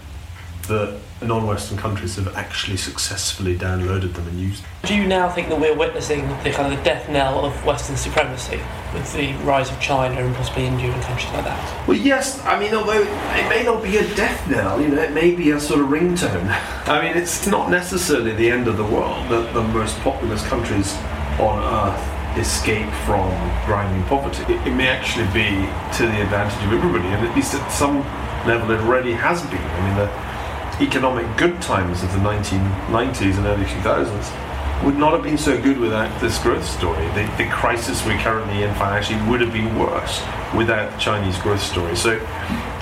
[0.69, 4.71] that non-Western countries have actually successfully downloaded them and used them.
[4.85, 7.97] Do you now think that we're witnessing the kind of the death knell of Western
[7.97, 8.61] supremacy
[8.93, 11.89] with the rise of China and possibly India and countries like that?
[11.89, 12.45] Well, yes.
[12.45, 15.51] I mean, although it may not be a death knell, you know, it may be
[15.51, 16.49] a sort of ringtone.
[16.87, 20.95] I mean, it's not necessarily the end of the world that the most populous countries
[21.39, 23.31] on earth escape from
[23.67, 24.43] grinding poverty.
[24.53, 25.49] It, it may actually be
[25.97, 27.99] to the advantage of everybody, and at least at some
[28.47, 29.63] level it already has been.
[29.63, 30.34] I mean, the
[30.81, 35.79] economic good times of the 1990s and early 2000s would not have been so good
[35.79, 37.07] without this growth story.
[37.09, 40.23] The, the crisis we're currently in financially would have been worse
[40.55, 41.97] without the Chinese growth story.
[41.97, 42.19] So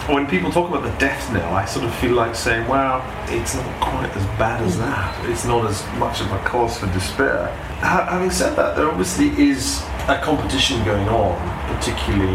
[0.08, 3.54] when people talk about the death knell, I sort of feel like saying, well, it's
[3.54, 5.30] not quite as bad as that.
[5.30, 7.46] It's not as much of a cause for despair.
[7.82, 11.38] Having said that, there obviously is a competition going on,
[11.76, 12.34] particularly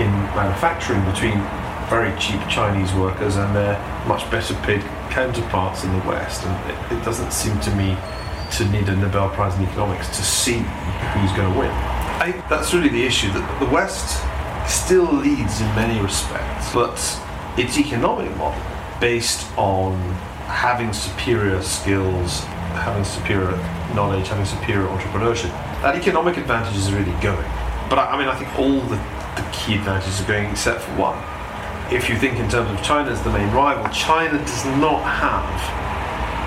[0.00, 1.38] in manufacturing, between
[1.88, 6.44] very cheap Chinese workers and their much better paid counterparts in the West.
[6.44, 7.96] And it, it doesn't seem to me
[8.52, 11.70] to need a Nobel Prize in economics to see who's going to win.
[11.70, 14.24] I that's really the issue that the West
[14.68, 16.96] still leads in many respects, but
[17.56, 18.60] its economic model,
[19.00, 19.94] based on
[20.46, 22.40] having superior skills,
[22.84, 23.56] having superior
[23.94, 25.50] knowledge, having superior entrepreneurship,
[25.82, 27.48] that economic advantage is really going.
[27.88, 28.96] But I, I mean, I think all the,
[29.40, 31.37] the key advantages are going except for one
[31.90, 35.48] if you think in terms of China as the main rival, China does not have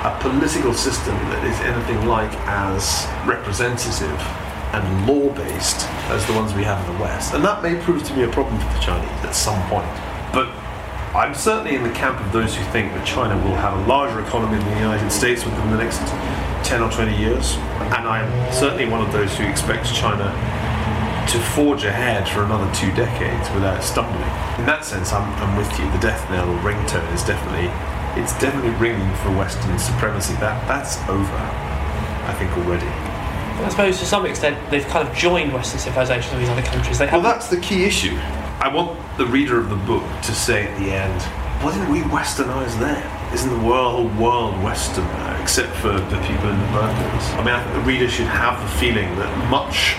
[0.05, 4.19] a political system that is anything like as representative
[4.73, 7.33] and law based as the ones we have in the West.
[7.33, 9.89] And that may prove to be a problem for the Chinese at some point.
[10.31, 10.47] But
[11.15, 14.21] I'm certainly in the camp of those who think that China will have a larger
[14.21, 15.99] economy than the United States within the next
[16.69, 17.55] 10 or 20 years.
[17.81, 20.29] And I'm certainly one of those who expects China
[21.27, 24.21] to forge ahead for another two decades without stumbling.
[24.59, 25.89] In that sense, I'm, I'm with you.
[25.91, 27.69] The death knell ringtone is definitely,
[28.21, 30.33] it's definitely ringing for Western supremacy.
[30.35, 31.39] That That's over,
[32.27, 32.87] I think, already.
[33.63, 36.97] I suppose to some extent they've kind of joined Western civilization with these other countries.
[36.97, 38.17] They well, that's the key issue.
[38.59, 41.21] I want the reader of the book to say at the end,
[41.63, 43.33] why didn't we westernize them?
[43.33, 47.33] Isn't the world world Western now, except for the people in the burkas?
[47.35, 49.95] I mean, I think the reader should have the feeling that much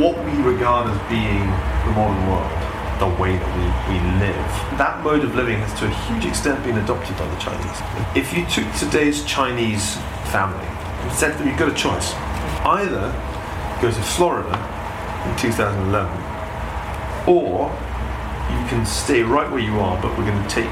[0.00, 1.46] what we regard as being
[1.86, 2.50] the modern world,
[2.98, 4.46] the way that we, we live,
[4.78, 7.78] that mode of living has to a huge extent been adopted by the Chinese.
[8.16, 9.96] If you took today's Chinese
[10.32, 12.12] family and said to them, you've got a choice,
[12.66, 13.12] either
[13.80, 14.54] go to Florida
[15.28, 16.08] in 2011,
[17.28, 17.70] or
[18.50, 20.70] you can stay right where you are, but we're going to take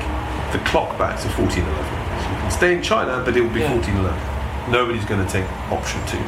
[0.52, 1.70] the clock back to 1411.
[2.22, 3.74] So you can stay in China, but it will be Yeah.
[3.74, 4.70] 1411.
[4.72, 6.22] Nobody's going to take option two.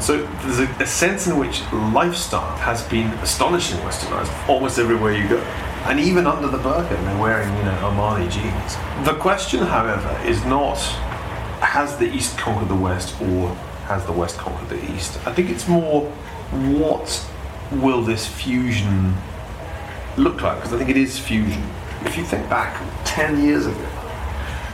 [0.00, 5.28] So there's a, a sense in which lifestyle has been astonishingly westernized almost everywhere you
[5.28, 5.38] go.
[5.86, 9.06] And even under the burqa, they're wearing, you know, Armani jeans.
[9.06, 10.78] The question, however, is not
[11.60, 13.48] has the East conquered the West or
[13.86, 15.18] has the West conquered the East?
[15.26, 16.04] I think it's more
[16.50, 17.26] what
[17.72, 19.14] will this fusion
[20.16, 20.56] look like?
[20.56, 21.62] Because I think it is fusion.
[22.04, 23.88] If you think back 10 years ago,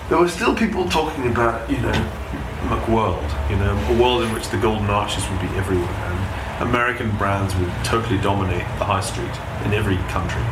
[0.09, 2.13] there were still people talking about, you know,
[2.69, 7.11] McWorld, you know, a world in which the golden arches would be everywhere and American
[7.17, 9.35] brands would totally dominate the high street
[9.67, 10.43] in every country.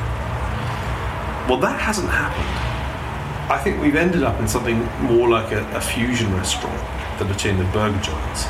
[1.48, 3.52] Well, that hasn't happened.
[3.52, 6.80] I think we've ended up in something more like a, a fusion restaurant
[7.18, 8.46] than a chain of burger joints.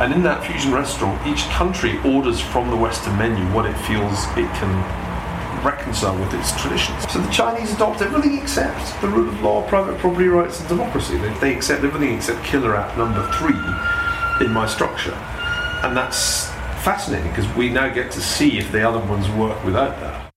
[0.00, 4.24] And in that fusion restaurant, each country orders from the Western menu what it feels
[4.36, 4.72] it can
[5.64, 7.10] reconcile with its traditions.
[7.10, 11.16] So the Chinese adopt everything except the rule of law, private property rights, and democracy.
[11.16, 13.58] They, they accept everything except killer app number three
[14.44, 15.14] in my structure.
[15.82, 16.46] And that's
[16.82, 20.32] fascinating because we now get to see if the other ones work without that.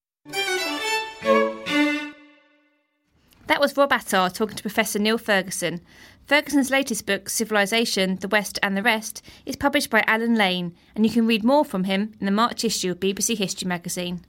[3.47, 5.81] That was Rob Attar talking to Professor Niall Ferguson.
[6.27, 11.05] Ferguson's latest book, Civilization, The West and the Rest, is published by Allen Lane, and
[11.05, 14.25] you can read more from him in the March issue of BBC History magazine.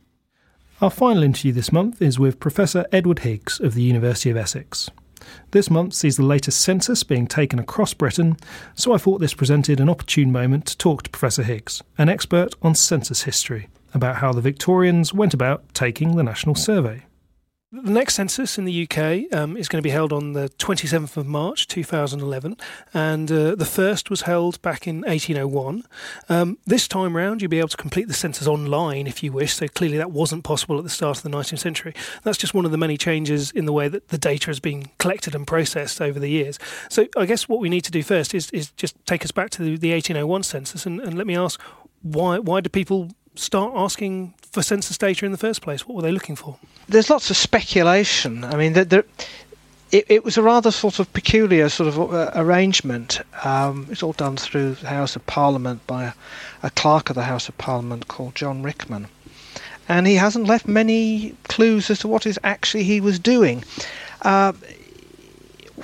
[0.83, 4.91] Our final interview this month is with Professor Edward Higgs of the University of Essex.
[5.53, 8.37] This month sees the latest census being taken across Britain,
[8.75, 12.55] so I thought this presented an opportune moment to talk to Professor Higgs, an expert
[12.61, 17.06] on census history, about how the Victorians went about taking the national survey.
[17.83, 21.19] The next census in the UK um, is going to be held on the 27th
[21.19, 22.57] of March 2011,
[22.95, 25.85] and uh, the first was held back in 1801.
[26.31, 29.53] Um, this time round, you'll be able to complete the census online if you wish,
[29.53, 31.93] so clearly that wasn't possible at the start of the 19th century.
[32.23, 34.87] That's just one of the many changes in the way that the data has been
[34.97, 36.59] collected and processed over the years.
[36.89, 39.51] So I guess what we need to do first is, is just take us back
[39.51, 41.61] to the, the 1801 census and, and let me ask
[42.01, 45.87] why, why do people start asking for census data in the first place?
[45.87, 46.59] What were they looking for?
[46.89, 48.45] There's lots of speculation.
[48.45, 49.05] I mean, there, there,
[49.93, 53.21] it, it was a rather sort of peculiar sort of uh, arrangement.
[53.45, 56.13] Um, it's all done through the House of Parliament by a,
[56.63, 59.09] a clerk of the House of Parliament called John Rickman.
[59.89, 63.63] And he hasn't left many clues as to what is actually he was doing.
[64.23, 64.53] Uh,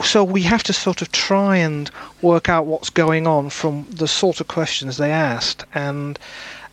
[0.03, 1.90] so we have to sort of try and
[2.22, 6.18] work out what's going on from the sort of questions they asked and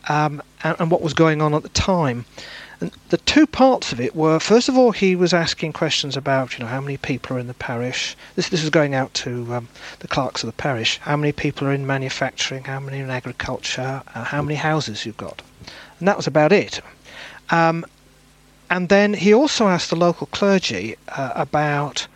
[0.07, 2.25] um, and, and what was going on at the time.
[2.81, 6.53] And the two parts of it were first of all he was asking questions about
[6.53, 8.15] you know how many people are in the parish.
[8.35, 9.67] This this was going out to um,
[9.99, 10.97] the clerks of the parish.
[10.99, 12.63] How many people are in manufacturing?
[12.63, 14.01] How many in agriculture?
[14.15, 15.41] Uh, how many houses you've got?
[15.99, 16.79] And that was about it.
[17.49, 17.85] Um,
[18.69, 22.07] and then he also asked the local clergy uh, about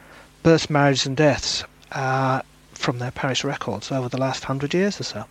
[0.43, 2.41] births, marriages, and deaths uh,
[2.73, 5.25] from their parish records over the last hundred years or so.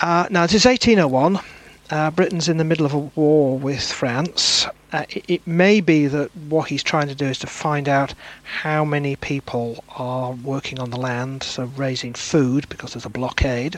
[0.00, 1.40] Uh, now, it is 1801.
[1.88, 4.66] Uh, Britain's in the middle of a war with France.
[4.92, 8.12] Uh, it, it may be that what he's trying to do is to find out
[8.42, 13.76] how many people are working on the land, so raising food because there's a blockade.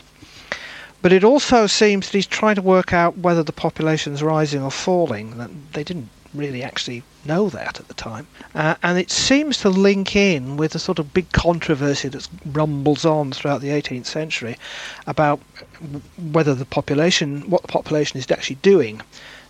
[1.03, 4.73] But it also seems that he's trying to work out whether the population's rising or
[4.73, 5.61] falling.
[5.73, 8.27] They didn't really actually know that at the time.
[8.55, 13.05] Uh, and it seems to link in with the sort of big controversy that rumbles
[13.05, 14.57] on throughout the 18th century
[15.07, 15.39] about
[16.33, 19.01] whether the population, what the population is actually doing.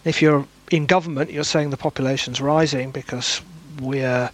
[0.05, 3.41] If you're in government, you're saying the population's rising because
[3.81, 4.31] we're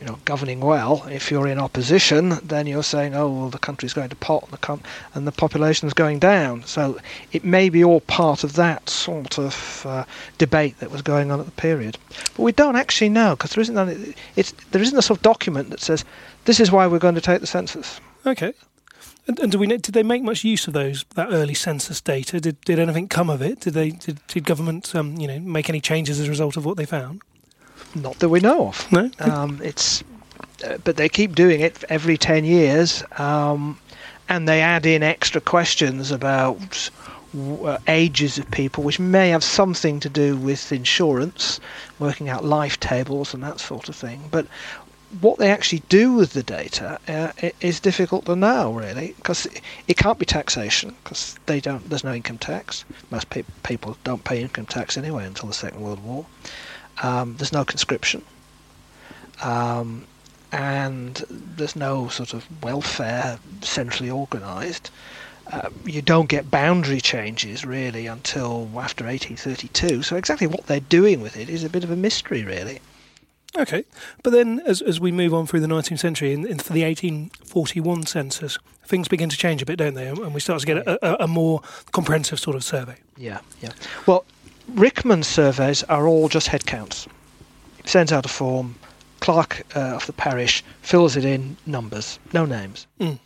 [0.00, 1.04] you know, governing well.
[1.08, 4.52] If you're in opposition, then you're saying, oh, well, the country's going to pot and
[4.52, 4.82] the, com-
[5.14, 6.64] and the population's going down.
[6.64, 6.98] So
[7.32, 10.04] it may be all part of that sort of uh,
[10.38, 11.98] debate that was going on at the period.
[12.36, 15.80] But we don't actually know because there isn't there isn't a sort of document that
[15.80, 16.04] says
[16.44, 18.00] this is why we're going to take the census.
[18.24, 18.54] Okay.
[19.26, 22.40] And, and do we did they make much use of those that early census data?
[22.40, 23.60] Did did anything come of it?
[23.60, 26.64] Did they did, did government um, you know make any changes as a result of
[26.64, 27.20] what they found?
[27.94, 28.92] Not that we know of.
[28.92, 29.10] No.
[29.18, 30.04] Um, it's,
[30.64, 33.78] uh, but they keep doing it every ten years, um,
[34.28, 36.90] and they add in extra questions about
[37.34, 41.60] uh, ages of people, which may have something to do with insurance,
[41.98, 44.28] working out life tables and that sort of thing.
[44.30, 44.46] But
[45.20, 49.46] what they actually do with the data uh, is difficult to know, really, because
[49.86, 51.88] it can't be taxation, because they don't.
[51.88, 52.84] There's no income tax.
[53.10, 56.26] Most pe- people don't pay income tax anyway until the Second World War.
[57.02, 58.22] Um, there's no conscription,
[59.42, 60.06] um,
[60.52, 64.90] and there's no sort of welfare centrally organised.
[65.50, 70.02] Uh, you don't get boundary changes really until after 1832.
[70.02, 72.80] So exactly what they're doing with it is a bit of a mystery, really.
[73.56, 73.84] Okay,
[74.22, 76.84] but then as as we move on through the 19th century, in, in for the
[76.84, 80.08] 1841 census, things begin to change a bit, don't they?
[80.08, 82.96] And we start to get a, a, a more comprehensive sort of survey.
[83.16, 83.72] Yeah, yeah.
[84.06, 84.24] Well,
[84.68, 87.06] Rickman's surveys are all just head counts.
[87.82, 88.74] He sends out a form,
[89.20, 92.86] clerk uh, of the parish fills it in, numbers, no names.
[93.00, 93.18] Mm.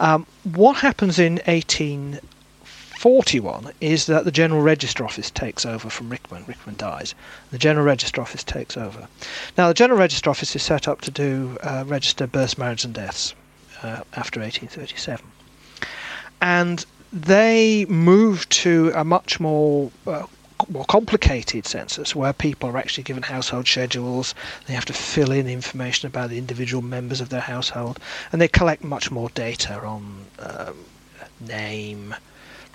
[0.00, 6.44] Um, what happens in 1841 is that the General Register Office takes over from Rickman.
[6.46, 7.14] Rickman dies.
[7.50, 9.08] The General Register Office takes over.
[9.58, 12.94] Now, the General Register Office is set up to do uh, register births, marriages, and
[12.94, 13.34] deaths
[13.82, 15.26] uh, after 1837.
[16.40, 20.24] And they move to a much more uh,
[20.68, 24.34] more complicated census where people are actually given household schedules.
[24.66, 27.98] They have to fill in information about the individual members of their household,
[28.32, 30.76] and they collect much more data on um,
[31.40, 32.14] name,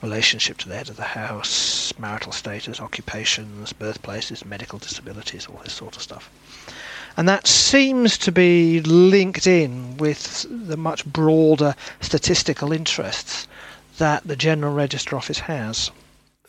[0.02, 5.74] relationship to the head of the house, marital status, occupations, birthplaces, medical disabilities, all this
[5.74, 6.30] sort of stuff.
[7.18, 13.48] And that seems to be linked in with the much broader statistical interests
[13.98, 15.92] that the General Register Office has.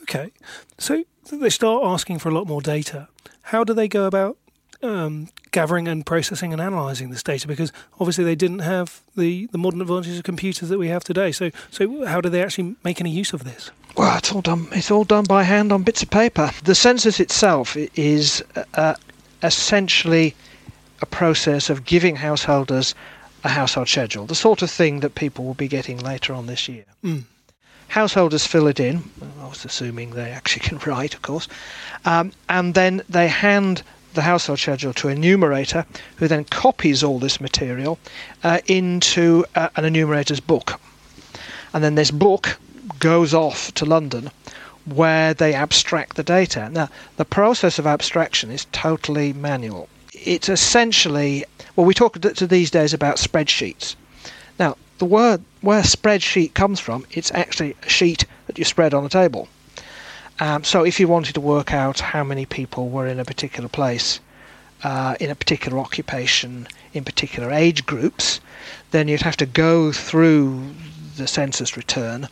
[0.02, 0.30] Okay,
[0.78, 1.04] so
[1.36, 3.08] they start asking for a lot more data.
[3.42, 4.36] How do they go about
[4.82, 9.58] um, gathering and processing and analysing this data because obviously they didn't have the, the
[9.58, 11.32] modern advantages of computers that we have today.
[11.32, 13.70] So so how do they actually make any use of this?
[13.96, 14.68] Well, it's all done.
[14.72, 16.50] It's all done by hand on bits of paper.
[16.64, 18.42] The census itself is
[18.74, 18.94] uh,
[19.42, 20.34] essentially
[21.02, 22.94] a process of giving householders
[23.42, 26.68] a household schedule, the sort of thing that people will be getting later on this
[26.68, 26.84] year.
[27.02, 27.24] Mm.
[27.90, 29.02] Householders fill it in,
[29.42, 31.48] I was assuming they actually can write, of course,
[32.04, 33.82] um, and then they hand
[34.14, 35.84] the household schedule to a enumerator
[36.16, 37.98] who then copies all this material
[38.44, 40.80] uh, into uh, an enumerator's book.
[41.74, 42.60] And then this book
[43.00, 44.30] goes off to London
[44.84, 46.68] where they abstract the data.
[46.70, 49.88] Now, the process of abstraction is totally manual.
[50.12, 53.96] It's essentially, well, we talk to these days about spreadsheets.
[55.00, 59.08] The word where spreadsheet comes from, it's actually a sheet that you spread on a
[59.08, 59.48] table.
[60.38, 63.70] Um, so if you wanted to work out how many people were in a particular
[63.70, 64.20] place,
[64.84, 68.40] uh, in a particular occupation, in particular age groups,
[68.90, 70.68] then you'd have to go through
[71.16, 72.28] the census return,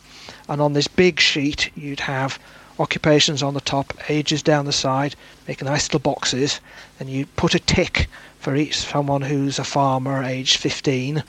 [0.47, 2.37] and on this big sheet you'd have
[2.77, 5.15] occupations on the top, ages down the side,
[5.47, 6.59] make nice little boxes,
[6.99, 8.05] and you put a tick
[8.37, 11.23] for each someone who's a farmer aged 15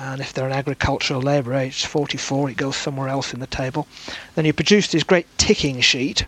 [0.00, 3.88] and if they're an agricultural labourer aged 44, it goes somewhere else in the table.
[4.36, 6.24] Then you produce this great ticking sheet,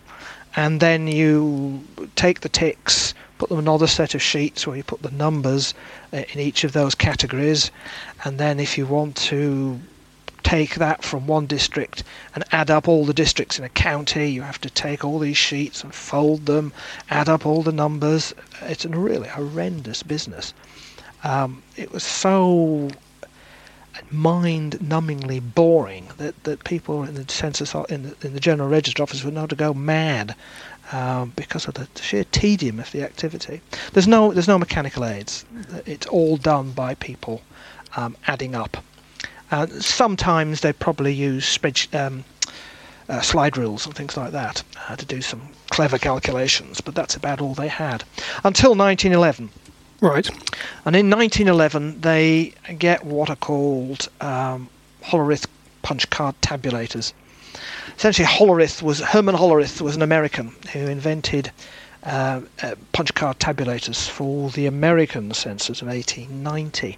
[0.56, 1.84] and then you
[2.16, 5.72] take the ticks, put them in another set of sheets where you put the numbers
[6.12, 7.70] uh, in each of those categories,
[8.24, 9.78] and then if you want to
[10.42, 12.02] take that from one district
[12.34, 14.30] and add up all the districts in a county.
[14.30, 16.72] You have to take all these sheets and fold them,
[17.08, 18.34] add up all the numbers.
[18.62, 20.52] It's a really horrendous business.
[21.22, 22.90] Um, it was so
[24.11, 29.24] mind-numbingly boring that, that people in the census in the, in the general register office
[29.24, 30.34] would know to go mad
[30.92, 33.61] um, because of the sheer tedium of the activity.
[33.92, 35.44] There's no there's no mechanical aids.
[35.86, 37.42] It's all done by people
[37.96, 38.76] um, adding up.
[39.51, 41.59] Uh, sometimes they probably use
[41.92, 42.24] um,
[43.09, 47.16] uh, slide rules and things like that uh, to do some clever calculations, but that's
[47.16, 48.05] about all they had
[48.44, 49.51] until 1911.
[50.01, 50.28] Right.
[50.86, 54.68] And in 1911, they get what are called um,
[55.05, 55.46] Hollerith
[55.82, 57.12] punch card tabulators.
[57.96, 61.53] Essentially, Hollerith was Herman Hollerith was an American who invented
[62.05, 66.96] uh, uh, punch card tabulators for the American census of 1890.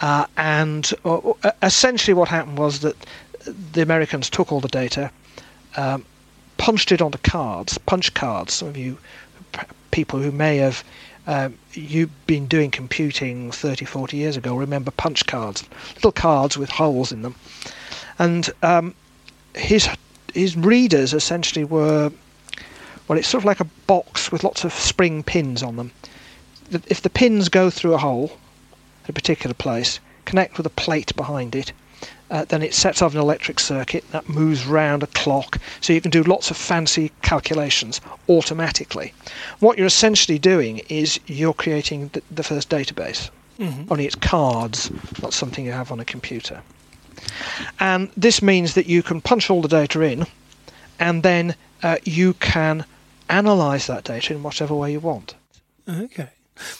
[0.00, 2.96] Uh, and uh, uh, essentially, what happened was that
[3.72, 5.10] the Americans took all the data,
[5.76, 6.04] um,
[6.56, 8.54] punched it onto cards, punch cards.
[8.54, 8.96] Some of you
[9.90, 10.84] people who may have
[11.28, 15.62] um, you've been doing computing 30, 40 years ago remember punch cards,
[15.96, 17.34] little cards with holes in them.
[18.18, 18.94] And um,
[19.54, 19.88] his
[20.32, 22.10] his readers essentially were
[23.06, 25.92] well, it's sort of like a box with lots of spring pins on them.
[26.70, 28.32] If the pins go through a hole
[29.04, 31.72] at a particular place, connect with a plate behind it,
[32.30, 36.00] uh, then it sets off an electric circuit that moves round a clock, so you
[36.00, 39.12] can do lots of fancy calculations automatically.
[39.60, 43.30] What you're essentially doing is you're creating the, the first database.
[43.58, 43.90] Mm-hmm.
[43.90, 46.62] Only it's cards, not something you have on a computer.
[47.80, 50.26] And this means that you can punch all the data in,
[50.98, 52.84] and then uh, you can
[53.28, 55.34] analyze that data in whatever way you want.
[55.88, 56.28] Okay.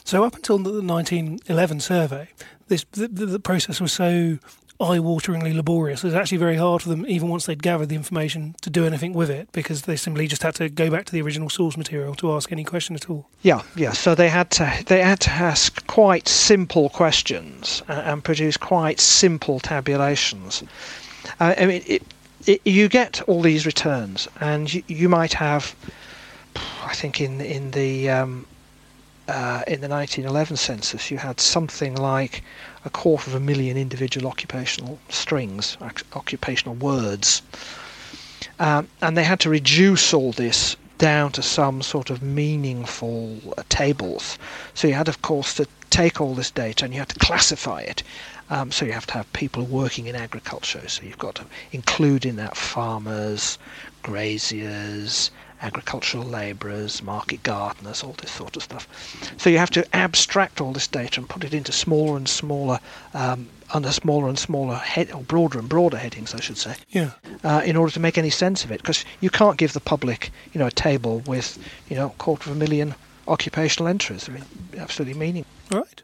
[0.05, 2.29] So up until the 1911 survey,
[2.69, 4.39] this the, the process was so
[4.81, 6.05] eye-wateringly laborious.
[6.05, 8.87] It was actually very hard for them, even once they'd gathered the information, to do
[8.87, 11.77] anything with it because they simply just had to go back to the original source
[11.77, 13.29] material to ask any question at all.
[13.43, 13.93] Yeah, yeah.
[13.93, 19.01] So they had to they had to ask quite simple questions and, and produce quite
[19.01, 20.63] simple tabulations.
[21.41, 22.03] Uh, I mean, it,
[22.47, 25.75] it, you get all these returns, and you, you might have,
[26.85, 28.47] I think in in the um,
[29.29, 32.43] uh, in the 1911 census, you had something like
[32.89, 35.77] a quarter of a million individual occupational strings,
[36.15, 37.43] occupational words.
[38.59, 43.63] Um, and they had to reduce all this down to some sort of meaningful uh,
[43.69, 44.39] tables.
[44.73, 47.81] So you had, of course, to take all this data and you had to classify
[47.83, 48.03] it.
[48.49, 50.89] Um, so you have to have people working in agriculture.
[50.89, 53.59] So you've got to include in that farmers,
[54.03, 55.31] graziers,
[55.63, 58.89] agricultural labourers, market gardeners, all this sort of stuff.
[59.39, 62.81] So you have to abstract all this data and put it into smaller and smaller,
[63.15, 66.77] um, under smaller and smaller head, or broader and broader headings, I should say.
[66.91, 67.11] Yeah.
[67.45, 70.31] Uh, in order to make any sense of it, because you can't give the public,
[70.53, 72.95] you know, a table with, you know, a quarter of a million
[73.27, 74.29] occupational entries.
[74.29, 74.45] I mean,
[74.79, 75.45] absolutely meaning.
[75.73, 76.03] All right.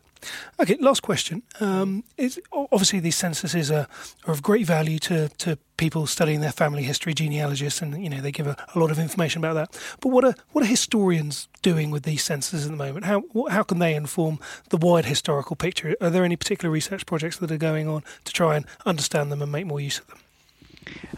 [0.61, 1.43] Okay, last question.
[1.61, 3.87] Um, is obviously these censuses are,
[4.27, 8.21] are of great value to, to people studying their family history, genealogists, and you know
[8.21, 9.97] they give a, a, lot of information about that.
[10.01, 13.07] But what are what are historians doing with these censuses at the moment?
[13.07, 14.39] How how can they inform
[14.71, 15.97] the wide historical picture?
[16.01, 19.43] Are there any particular research projects that are going on to try and understand them
[19.43, 20.19] and make more use of them?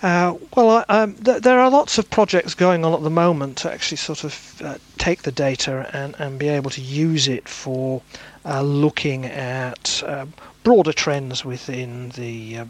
[0.03, 3.73] Uh, well, um, th- there are lots of projects going on at the moment to
[3.73, 8.03] actually sort of uh, take the data and, and be able to use it for
[8.47, 10.33] uh, looking at um,
[10.63, 12.65] broader trends within the uh,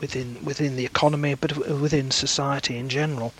[0.00, 3.32] within within the economy, but within society in general.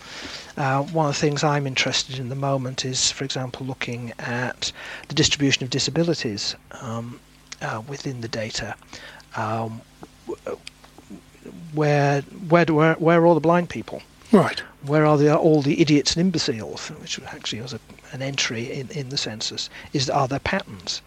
[0.57, 4.71] Uh, one of the things I'm interested in the moment is, for example, looking at
[5.07, 7.19] the distribution of disabilities um,
[7.61, 8.75] uh, within the data.
[9.35, 9.81] Um,
[11.73, 14.01] where where do where, where are all the blind people?
[14.31, 14.61] Right.
[14.83, 16.89] Where are the, all the idiots and imbeciles?
[17.01, 17.79] Which actually was a,
[18.11, 19.69] an entry in, in the census.
[19.91, 21.01] Is are there patterns?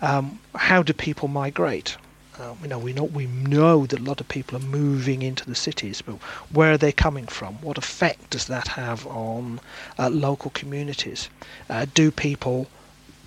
[0.00, 1.96] Um, how do people migrate?
[2.38, 5.44] Uh, you know, we know we know that a lot of people are moving into
[5.44, 6.14] the cities, but
[6.52, 7.54] where are they coming from?
[7.62, 9.60] What effect does that have on
[9.98, 11.28] uh, local communities?
[11.68, 12.68] Uh, do people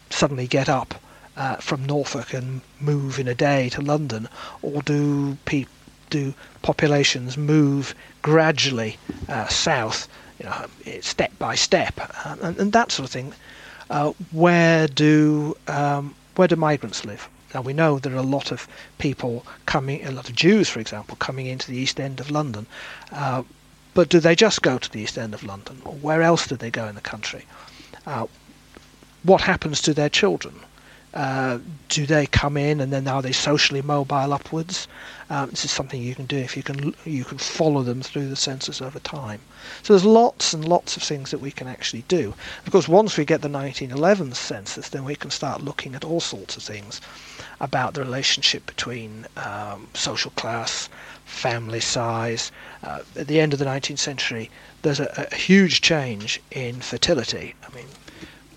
[0.10, 0.96] suddenly get up
[1.36, 4.30] uh, from Norfolk and move in a day to London,
[4.62, 5.74] or do people
[6.10, 10.08] do populations move gradually uh, south,
[10.40, 10.66] you know,
[11.02, 13.34] step by step, and, and, that sort of thing?
[14.32, 17.30] Where do um, where do migrants live?
[17.54, 18.68] Now we know there are a lot of
[18.98, 22.66] people coming, a lot of Jews, for example, coming into the East End of London.
[23.12, 23.44] Uh,
[23.94, 26.56] but do they just go to the East End of London, or where else do
[26.56, 27.46] they go in the country?
[28.06, 28.28] Uh,
[29.24, 30.56] what happens to their children?
[31.14, 31.60] Uh,
[31.90, 34.88] do they come in and then are they socially mobile upwards?
[35.30, 38.30] Um, this is something you can do if you can you can follow them through
[38.30, 39.42] the census over time.
[39.84, 42.34] So there's lots and lots of things that we can actually do.
[42.66, 46.22] Of course, once we get the 1911 census, then we can start looking at all
[46.22, 47.02] sorts of things
[47.60, 50.90] about the relationship between um, social class,
[51.26, 52.52] family size.
[52.84, 54.50] Uh, at the end of the 19th century,
[54.82, 57.54] there's a, a huge change in fertility.
[57.68, 57.86] I mean,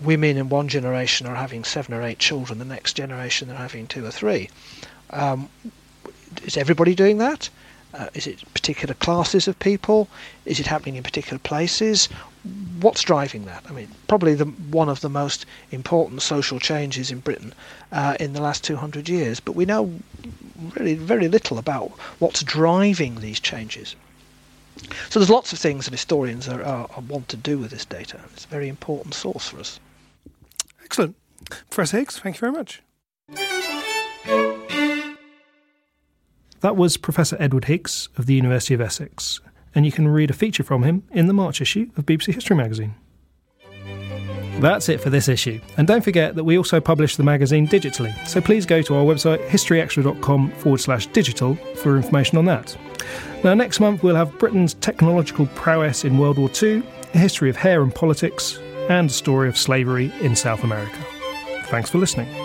[0.01, 3.87] women in one generation are having seven or eight children, the next generation they're having
[3.87, 4.49] two or three.
[5.09, 5.49] Um,
[6.43, 7.49] is everybody doing that?
[7.93, 10.09] Uh, is it particular classes of people?
[10.45, 12.09] Is it happening in particular places?
[12.81, 13.63] What's driving that?
[13.69, 17.53] I mean, probably the, one of the most important social changes in Britain
[17.93, 19.93] uh, in the last 200 years, but we know
[20.75, 23.95] really very little about what's driving these changes.
[25.09, 27.85] So there's lots of things that historians are, are, are want to do with this
[27.85, 28.19] data.
[28.33, 29.79] It's a very important source for us.
[30.85, 31.15] Excellent.
[31.69, 32.81] Professor Higgs, thank you very much.
[36.61, 39.39] That was Professor Edward Higgs of the University of Essex,
[39.75, 42.55] and you can read a feature from him in the March issue of BBC History
[42.55, 42.95] magazine.
[44.59, 48.15] That's it for this issue, and don't forget that we also publish the magazine digitally,
[48.25, 52.75] so please go to our website historyextra.com forward slash digital for information on that.
[53.43, 56.81] Now, next month we'll have Britain's technological prowess in World War II,
[57.13, 58.59] a history of hair and politics,
[58.89, 60.97] and story of slavery in South America.
[61.65, 62.44] Thanks for listening.